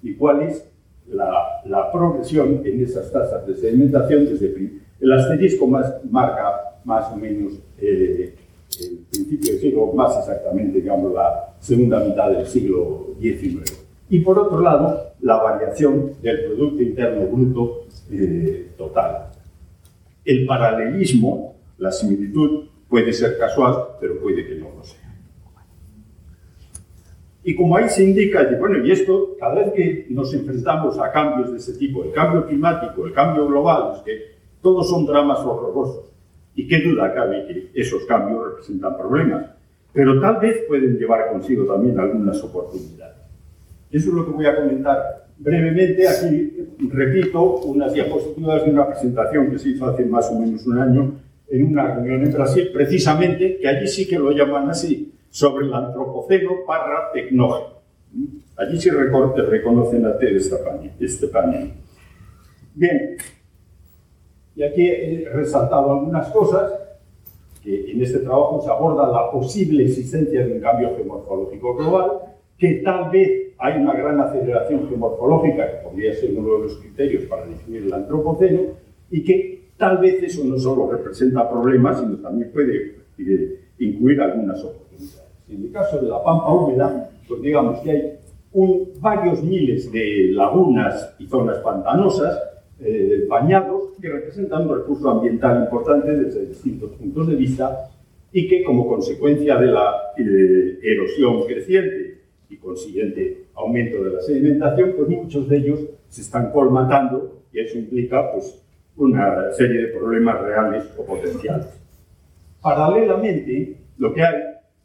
¿Y 0.03 0.15
cuál 0.15 0.41
es 0.41 0.67
la, 1.07 1.61
la 1.65 1.91
progresión 1.91 2.61
en 2.65 2.83
esas 2.83 3.11
tasas 3.11 3.45
de 3.47 3.55
sedimentación 3.55 4.25
desde 4.25 4.81
el 4.99 5.11
asterisco 5.13 5.65
más, 5.67 5.93
marca 6.09 6.77
más 6.83 7.11
o 7.11 7.15
menos 7.15 7.53
eh, 7.79 8.35
el 8.79 8.97
principio 9.09 9.51
del 9.51 9.61
siglo, 9.61 9.93
más 9.93 10.17
exactamente, 10.17 10.79
digamos, 10.79 11.13
la 11.13 11.53
segunda 11.59 11.99
mitad 11.99 12.31
del 12.31 12.45
siglo 12.47 13.15
XIX. 13.19 13.85
Y 14.09 14.19
por 14.19 14.39
otro 14.39 14.61
lado, 14.61 15.11
la 15.21 15.37
variación 15.37 16.13
del 16.21 16.45
Producto 16.45 16.81
Interno 16.81 17.27
Bruto 17.27 17.85
eh, 18.11 18.71
total 18.77 19.30
el 20.26 20.45
paralelismo, 20.45 21.55
la 21.78 21.91
similitud, 21.91 22.67
puede 22.88 23.13
ser 23.13 23.38
casual, 23.38 23.76
pero 23.99 24.19
puede 24.19 24.45
que 24.47 24.55
no 24.55 24.69
lo 24.76 24.84
sea. 24.84 24.99
Y 27.43 27.55
como 27.55 27.76
ahí 27.76 27.89
se 27.89 28.03
indica, 28.03 28.47
bueno, 28.59 28.86
y 28.86 28.91
esto, 28.91 29.36
cada 29.39 29.55
vez 29.55 29.74
que 29.74 30.07
nos 30.09 30.32
enfrentamos 30.34 30.99
a 30.99 31.11
cambios 31.11 31.51
de 31.51 31.57
ese 31.57 31.74
tipo, 31.74 32.03
el 32.03 32.11
cambio 32.11 32.45
climático, 32.45 33.05
el 33.05 33.13
cambio 33.13 33.47
global, 33.47 33.93
es 33.95 34.01
que 34.03 34.22
todos 34.61 34.88
son 34.88 35.05
dramas 35.07 35.39
horrorosos. 35.39 36.11
Y 36.53 36.67
qué 36.67 36.82
duda 36.82 37.13
cabe 37.13 37.47
que 37.47 37.82
esos 37.82 38.05
cambios 38.05 38.45
representan 38.45 38.97
problemas, 38.97 39.45
pero 39.93 40.19
tal 40.22 40.38
vez 40.38 40.63
pueden 40.67 40.97
llevar 40.97 41.32
consigo 41.32 41.65
también 41.65 41.99
algunas 41.99 42.43
oportunidades. 42.43 43.17
Eso 43.89 44.09
es 44.09 44.15
lo 44.15 44.26
que 44.26 44.32
voy 44.32 44.45
a 44.45 44.55
comentar 44.55 45.20
brevemente. 45.41 46.07
Aquí 46.07 46.67
repito 46.89 47.57
unas 47.65 47.93
diapositivas 47.93 48.65
de 48.65 48.71
una 48.71 48.87
presentación 48.87 49.51
que 49.51 49.59
se 49.59 49.69
hizo 49.69 49.85
hace 49.85 50.05
más 50.05 50.29
o 50.29 50.39
menos 50.39 50.65
un 50.65 50.79
año 50.79 51.19
en 51.49 51.65
una 51.65 51.95
reunión 51.95 52.23
en 52.23 52.31
Brasil, 52.31 52.69
precisamente, 52.73 53.57
que 53.57 53.67
allí 53.67 53.87
sí 53.87 54.07
que 54.07 54.17
lo 54.17 54.31
llaman 54.31 54.69
así, 54.69 55.13
sobre 55.29 55.65
el 55.65 55.73
antropoceno 55.73 56.51
para 56.65 57.11
tecnógeno. 57.11 57.81
Allí 58.55 58.79
sí 58.79 58.89
recorte, 58.89 59.41
reconocen 59.41 60.05
a 60.05 60.17
Ted 60.17 60.37
este 60.99 61.27
panel. 61.27 61.73
Bien, 62.73 63.17
y 64.55 64.63
aquí 64.63 64.87
he 64.87 65.29
resaltado 65.33 65.91
algunas 65.91 66.29
cosas 66.29 66.71
que 67.63 67.91
en 67.91 68.01
este 68.01 68.19
trabajo 68.19 68.61
se 68.61 68.69
aborda 68.69 69.11
la 69.11 69.31
posible 69.31 69.83
existencia 69.83 70.45
de 70.45 70.53
un 70.53 70.59
cambio 70.61 70.95
geomorfológico 70.95 71.75
global, 71.75 72.11
que 72.57 72.75
tal 72.83 73.09
vez 73.11 73.40
hay 73.62 73.80
una 73.80 73.93
gran 73.93 74.20
aceleración 74.20 74.89
geomorfológica, 74.89 75.70
que 75.70 75.88
podría 75.88 76.14
ser 76.16 76.32
uno 76.36 76.55
de 76.55 76.64
los 76.64 76.78
criterios 76.78 77.26
para 77.26 77.45
definir 77.45 77.84
el 77.84 77.93
antropoceno, 77.93 78.62
y 79.12 79.24
que 79.24 79.70
tal 79.78 79.99
vez 79.99 80.24
eso 80.24 80.43
no 80.43 80.57
solo 80.57 80.91
representa 80.91 81.49
problemas, 81.49 81.99
sino 81.99 82.18
también 82.18 82.51
puede 82.51 82.95
eh, 83.20 83.59
incluir 83.80 84.20
algunas 84.22 84.64
oportunidades. 84.64 85.22
En 85.47 85.64
el 85.64 85.72
caso 85.72 85.99
de 85.99 86.07
la 86.07 86.24
pampa 86.24 86.51
húmeda, 86.51 87.09
pues 87.28 87.41
digamos 87.41 87.80
que 87.82 87.91
hay 87.91 88.20
varios 88.99 89.43
miles 89.43 89.91
de 89.91 90.30
lagunas 90.32 91.16
y 91.20 91.28
zonas 91.28 91.59
pantanosas 91.59 92.39
eh, 92.80 93.26
bañados 93.30 93.91
que 94.01 94.09
representan 94.09 94.68
un 94.68 94.78
recurso 94.80 95.09
ambiental 95.09 95.64
importante 95.64 96.16
desde 96.16 96.47
distintos 96.47 96.91
puntos 96.91 97.28
de 97.28 97.36
vista 97.36 97.89
y 98.32 98.47
que 98.47 98.64
como 98.64 98.88
consecuencia 98.88 99.57
de 99.57 99.68
la 99.68 99.93
eh, 100.18 100.80
erosión 100.82 101.45
creciente 101.45 102.11
consiguiente 102.62 103.45
aumento 103.55 104.03
de 104.03 104.12
la 104.12 104.22
sedimentación, 104.22 104.93
pues 104.95 105.09
muchos 105.09 105.49
de 105.49 105.57
ellos 105.57 105.80
se 106.09 106.22
están 106.22 106.51
colmatando 106.51 107.41
y 107.51 107.59
eso 107.59 107.78
implica 107.78 108.32
pues, 108.32 108.62
una 108.97 109.51
serie 109.53 109.82
de 109.82 109.88
problemas 109.88 110.41
reales 110.41 110.86
o 110.97 111.05
potenciales. 111.05 111.68
Paralelamente, 112.62 113.78
lo 113.97 114.14
que 114.14 114.22
hay 114.22 114.36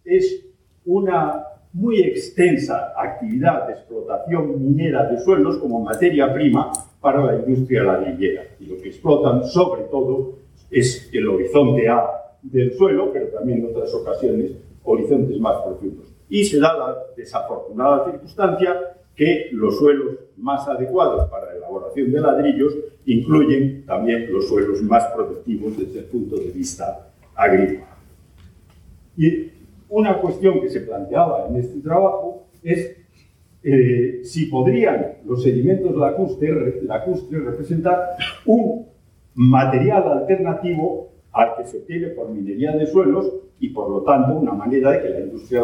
es 0.05 0.47
una 0.85 1.45
muy 1.73 2.01
extensa 2.01 2.95
actividad 2.97 3.67
de 3.67 3.75
explotación 3.75 4.63
minera 4.63 5.11
de 5.11 5.19
suelos 5.19 5.59
como 5.59 5.81
materia 5.81 6.33
prima 6.33 6.73
para 7.01 7.23
la 7.25 7.37
industria 7.37 7.83
ladrillera. 7.83 8.45
Y 8.59 8.67
lo 8.67 8.81
que 8.81 8.89
explotan 8.89 9.45
sobre 9.45 9.83
todo 9.83 10.39
es 10.71 11.11
el 11.13 11.29
horizonte 11.29 11.89
A 11.89 12.07
del 12.43 12.73
suelo, 12.73 13.13
pero 13.13 13.27
también 13.29 13.59
en 13.59 13.67
otras 13.67 13.93
ocasiones 13.93 14.53
horizontes 14.85 15.39
más 15.39 15.57
profundos. 15.63 16.16
Y 16.29 16.45
se 16.45 16.59
da 16.59 16.77
la 16.77 16.97
desafortunada 17.17 18.11
circunstancia 18.11 18.97
que 19.15 19.49
los 19.53 19.79
suelos 19.79 20.17
más 20.37 20.69
adecuados 20.69 21.29
para 21.31 21.47
la 21.47 21.57
elaboración 21.57 22.13
de 22.13 22.21
ladrillos 22.21 22.75
incluyen 23.07 23.85
también 23.87 24.31
los 24.33 24.47
suelos 24.49 24.83
más 24.83 25.07
productivos 25.15 25.77
desde 25.79 26.01
el 26.01 26.05
punto 26.07 26.37
de 26.37 26.51
vista 26.51 27.09
agrícola. 27.35 27.97
Y 29.17 29.53
una 29.89 30.19
cuestión 30.19 30.61
que 30.61 30.69
se 30.69 30.81
planteaba 30.81 31.47
en 31.49 31.57
este 31.57 31.81
trabajo 31.81 32.47
es 32.63 32.97
eh, 33.63 34.21
si 34.23 34.47
podrían 34.47 35.15
los 35.25 35.43
sedimentos 35.43 35.97
lacustres, 35.97 36.83
lacustres 36.85 37.45
representar 37.45 38.17
un 38.45 38.87
material 39.35 40.05
alternativo 40.13 41.13
al 41.33 41.57
que 41.57 41.67
se 41.67 41.79
obtiene 41.79 42.09
por 42.09 42.31
minería 42.31 42.77
de 42.77 42.87
suelos 42.87 43.33
y 43.59 43.71
por 43.71 43.89
lo 43.91 44.03
tanto 44.03 44.35
una 44.35 44.53
manera 44.53 44.93
de 44.93 45.03
que 45.03 45.09
la 45.09 45.21
industria 45.21 45.63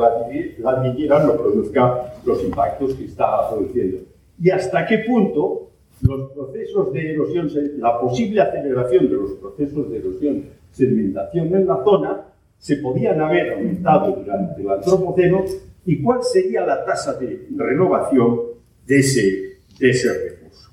ladrillera 0.58 1.24
no 1.24 1.34
produzca 1.34 2.14
los 2.24 2.42
impactos 2.42 2.94
que 2.94 3.04
está 3.04 3.50
produciendo. 3.50 3.98
Y 4.40 4.50
hasta 4.50 4.86
qué 4.86 4.98
punto 5.06 5.68
los 6.02 6.32
procesos 6.32 6.92
de 6.92 7.12
erosión, 7.12 7.48
la 7.78 8.00
posible 8.00 8.40
aceleración 8.40 9.08
de 9.08 9.14
los 9.14 9.32
procesos 9.32 9.90
de 9.90 9.98
erosión, 9.98 10.44
sedimentación 10.70 11.54
en 11.54 11.66
la 11.66 11.84
zona, 11.84 12.26
se 12.58 12.76
podían 12.76 13.20
haber 13.20 13.52
aumentado 13.52 14.16
durante 14.16 14.62
el 14.62 14.70
antropoceno 14.70 15.44
y 15.84 16.02
cuál 16.02 16.22
sería 16.22 16.64
la 16.64 16.84
tasa 16.84 17.14
de 17.14 17.48
renovación 17.56 18.40
de 18.86 18.98
ese, 18.98 19.58
de 19.78 19.90
ese 19.90 20.12
recurso. 20.12 20.70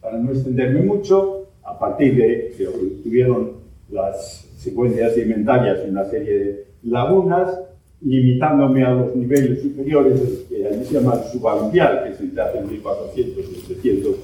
Para 0.00 0.18
no 0.18 0.30
extenderme 0.30 0.80
mucho, 0.80 1.48
a 1.62 1.78
partir 1.78 2.16
de 2.16 2.54
que 2.56 2.64
tuvieron 3.02 3.57
las 3.90 4.46
secuencias 4.56 5.14
sedimentarias 5.14 5.80
en 5.80 5.90
una 5.90 6.04
serie 6.04 6.38
de 6.38 6.66
lagunas, 6.82 7.58
limitándome 8.00 8.84
a 8.84 8.90
los 8.90 9.16
niveles 9.16 9.62
superiores, 9.62 10.46
que 10.48 10.66
allí 10.66 10.84
se 10.84 10.94
llama 10.94 11.16
subaluvial, 11.24 12.04
que 12.04 12.14
se 12.14 12.40
hace 12.40 12.58
en 12.58 12.68
1400 12.68 13.46
700 13.66 14.16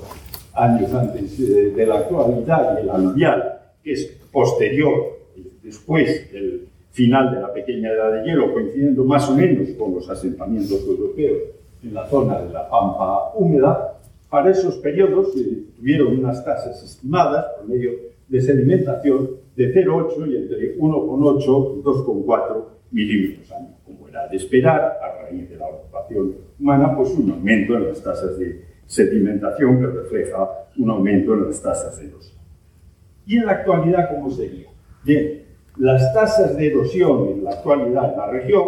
años 0.55 0.95
antes 0.95 1.41
eh, 1.41 1.73
de 1.75 1.87
la 1.87 1.99
actualidad, 1.99 2.79
y 2.79 2.83
el 2.83 2.91
aluvial, 2.91 3.61
que 3.83 3.93
es 3.93 4.07
posterior 4.33 5.19
después 5.63 6.33
del 6.33 6.69
final 6.93 7.35
de 7.35 7.41
la 7.41 7.53
pequeña 7.53 7.91
edad 7.91 8.13
de 8.13 8.25
hielo, 8.25 8.53
coincidiendo 8.53 9.05
más 9.05 9.29
o 9.29 9.35
menos 9.35 9.69
con 9.71 9.95
los 9.95 10.09
asentamientos 10.09 10.81
europeos 10.87 11.39
en 11.83 11.95
la 11.95 12.07
zona 12.07 12.41
de 12.41 12.53
la 12.53 12.69
pampa 12.69 13.33
húmeda, 13.35 13.99
para 14.31 14.51
esos 14.51 14.77
periodos 14.77 15.37
eh, 15.37 15.65
tuvieron 15.85 16.19
unas 16.19 16.43
tasas 16.43 16.83
estimadas 16.83 17.45
por 17.59 17.69
medio 17.69 17.91
de 18.27 18.41
sedimentación 18.41 19.33
de 19.55 19.75
0,8 19.75 20.33
y 20.33 20.37
entre 20.37 20.79
1,8 20.79 21.79
y 21.79 21.83
2,4 21.83 22.65
milímetros 22.91 23.53
año. 23.53 23.77
Como 23.85 24.09
era 24.09 24.27
de 24.27 24.39
esperar, 24.39 24.99
a 25.03 25.23
raíz 25.23 25.51
de 25.51 25.57
la 25.57 25.67
ocupación 25.67 26.37
humana, 26.59 26.97
pues 26.97 27.11
un 27.11 27.33
aumento 27.33 27.77
en 27.77 27.89
las 27.89 28.03
tasas 28.03 28.39
de 28.39 28.65
sedimentación 28.87 29.79
que 29.79 29.87
refleja 29.89 30.49
un 30.79 30.89
aumento 30.89 31.35
en 31.35 31.45
las 31.45 31.63
tasas 31.63 32.01
de 32.01 32.07
erosión. 32.07 32.39
¿Y 33.27 33.37
en 33.37 33.45
la 33.45 33.53
actualidad 33.53 34.09
cómo 34.09 34.31
sería? 34.31 34.69
Bien, 35.05 35.43
las 35.77 36.15
tasas 36.15 36.57
de 36.57 36.67
erosión 36.67 37.29
en 37.29 37.45
la 37.45 37.51
actualidad 37.51 38.11
en 38.11 38.17
la 38.17 38.31
región 38.31 38.65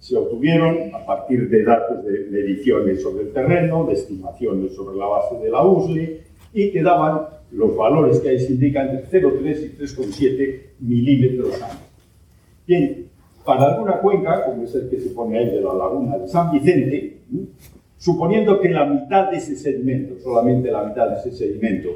se 0.00 0.16
obtuvieron 0.16 0.94
a 0.94 1.04
partir 1.04 1.48
de 1.50 1.62
datos 1.62 2.04
de 2.04 2.26
mediciones 2.30 3.02
sobre 3.02 3.24
el 3.24 3.32
terreno, 3.32 3.84
de 3.84 3.92
estimaciones 3.92 4.74
sobre 4.74 4.96
la 4.96 5.06
base 5.06 5.36
de 5.36 5.50
la 5.50 5.64
USLE 5.64 6.22
y 6.54 6.72
que 6.72 6.82
daban 6.82 7.26
los 7.52 7.76
valores 7.76 8.18
que 8.20 8.30
ahí 8.30 8.40
se 8.40 8.54
indican 8.54 8.88
entre 8.88 9.22
0,3 9.22 9.74
y 9.74 9.78
3,7 9.78 10.60
milímetros 10.80 11.62
año. 11.62 11.80
Bien, 12.66 13.06
para 13.44 13.74
alguna 13.74 14.00
cuenca, 14.00 14.44
como 14.44 14.64
es 14.64 14.74
el 14.74 14.88
que 14.88 15.00
se 15.00 15.10
pone 15.10 15.38
ahí 15.38 15.50
de 15.50 15.60
la 15.60 15.74
laguna 15.74 16.16
de 16.16 16.28
San 16.28 16.50
Vicente, 16.50 17.18
suponiendo 17.98 18.58
que 18.58 18.70
la 18.70 18.86
mitad 18.86 19.30
de 19.30 19.36
ese 19.36 19.54
sedimento, 19.54 20.18
solamente 20.18 20.70
la 20.70 20.84
mitad 20.84 21.10
de 21.10 21.16
ese 21.16 21.32
sedimento, 21.32 21.90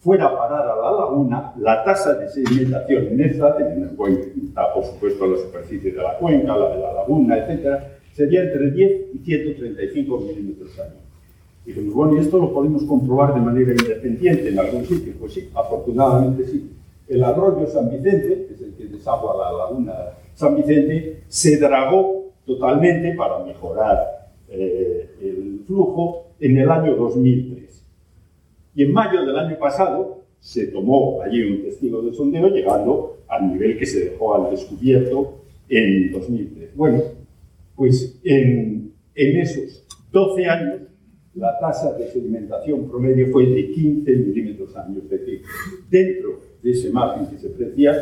fuera 0.00 0.26
a 0.26 0.38
parar 0.38 0.68
a 0.68 0.76
la 0.76 0.92
laguna, 0.92 1.52
la 1.58 1.84
tasa 1.84 2.14
de 2.14 2.28
sedimentación 2.28 3.08
en 3.08 3.20
esta, 3.20 3.56
teniendo 3.56 3.88
en 3.88 3.96
cuenta, 3.96 4.72
por 4.72 4.84
supuesto, 4.84 5.26
la 5.26 5.38
superficie 5.38 5.92
de 5.92 6.02
la 6.02 6.16
cuenca, 6.18 6.56
la 6.56 6.68
de 6.74 6.80
la 6.80 6.92
laguna, 6.92 7.36
etc., 7.38 7.82
sería 8.12 8.42
entre 8.42 8.70
10 8.70 9.14
y 9.14 9.18
135 9.18 10.18
milímetros 10.18 10.78
año. 10.80 11.08
Y 11.64 11.72
dijimos, 11.72 11.94
bueno, 11.94 12.16
y 12.16 12.20
esto 12.20 12.38
lo 12.38 12.52
podemos 12.52 12.82
comprobar 12.84 13.34
de 13.34 13.40
manera 13.40 13.72
independiente 13.72 14.48
en 14.48 14.58
algún 14.58 14.84
sitio. 14.86 15.12
Pues 15.20 15.34
sí, 15.34 15.50
afortunadamente 15.54 16.44
sí. 16.46 16.72
El 17.06 17.22
arroyo 17.22 17.66
San 17.66 17.90
Vicente, 17.90 18.46
que 18.46 18.54
es 18.54 18.60
el 18.60 18.74
que 18.74 18.84
desagua 18.84 19.36
la 19.36 19.66
laguna 19.66 19.94
San 20.34 20.56
Vicente, 20.56 21.24
se 21.28 21.58
dragó 21.58 22.32
totalmente 22.46 23.14
para 23.14 23.44
mejorar 23.44 24.30
eh, 24.48 25.10
el 25.20 25.60
flujo 25.66 26.28
en 26.40 26.56
el 26.56 26.70
año 26.70 26.96
2003. 26.96 27.67
Y 28.78 28.84
en 28.84 28.92
mayo 28.92 29.26
del 29.26 29.36
año 29.36 29.58
pasado 29.58 30.22
se 30.38 30.68
tomó 30.68 31.20
allí 31.20 31.42
un 31.42 31.62
testigo 31.62 32.00
de 32.00 32.14
sondeo 32.14 32.46
llegando 32.46 33.18
al 33.26 33.52
nivel 33.52 33.76
que 33.76 33.84
se 33.84 34.10
dejó 34.10 34.36
al 34.36 34.52
descubierto 34.52 35.40
en 35.68 36.12
2003. 36.12 36.76
Bueno, 36.76 37.02
pues 37.74 38.20
en, 38.22 38.92
esos 39.16 39.84
12 40.12 40.46
años 40.46 40.82
la 41.34 41.58
tasa 41.58 41.92
de 41.94 42.06
sedimentación 42.06 42.88
promedio 42.88 43.32
fue 43.32 43.46
de 43.46 43.72
15 43.72 44.12
milímetros 44.12 44.76
años, 44.76 45.10
de 45.10 45.42
dentro 45.90 46.38
de 46.62 46.70
ese 46.70 46.92
margen 46.92 47.26
que 47.26 47.36
se 47.36 47.48
aprecia, 47.48 47.96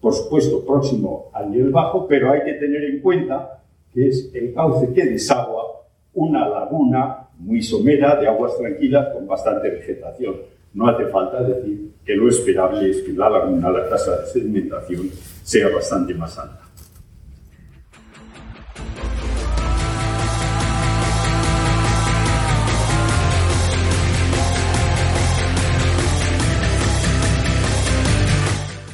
por 0.00 0.14
supuesto 0.14 0.66
próximo 0.66 1.30
al 1.32 1.52
nivel 1.52 1.70
bajo, 1.70 2.08
pero 2.08 2.32
hay 2.32 2.42
que 2.42 2.54
tener 2.54 2.82
en 2.82 3.00
cuenta 3.02 3.62
que 3.94 4.08
es 4.08 4.32
el 4.34 4.52
cauce 4.52 4.92
que 4.92 5.04
desagua 5.04 5.86
una 6.12 6.48
laguna 6.48 7.27
muy 7.38 7.62
somera, 7.62 8.16
de 8.16 8.28
aguas 8.28 8.58
tranquilas, 8.58 9.08
con 9.14 9.26
bastante 9.26 9.70
vegetación. 9.70 10.36
No 10.74 10.88
hace 10.88 11.06
falta 11.06 11.42
decir 11.42 11.92
que 12.04 12.14
lo 12.14 12.28
esperable 12.28 12.90
es 12.90 13.00
que 13.02 13.12
la 13.12 13.30
laguna, 13.30 13.70
la 13.70 13.88
tasa 13.88 14.20
de 14.20 14.26
sedimentación, 14.26 15.08
sea 15.42 15.68
bastante 15.68 16.12
más 16.14 16.38
alta. 16.38 16.68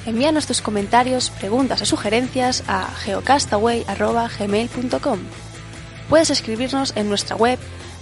Envíanos 0.07 0.47
tus 0.47 0.61
comentarios, 0.61 1.31
preguntas 1.31 1.81
o 1.83 1.87
sugerencias 1.87 2.63
a 2.69 2.89
geocastaway.gmail.com. 2.89 5.19
puedes 6.09 6.31
escribirnos 6.31 6.95
en 6.95 7.09
nuestra 7.09 7.35
web 7.37 7.59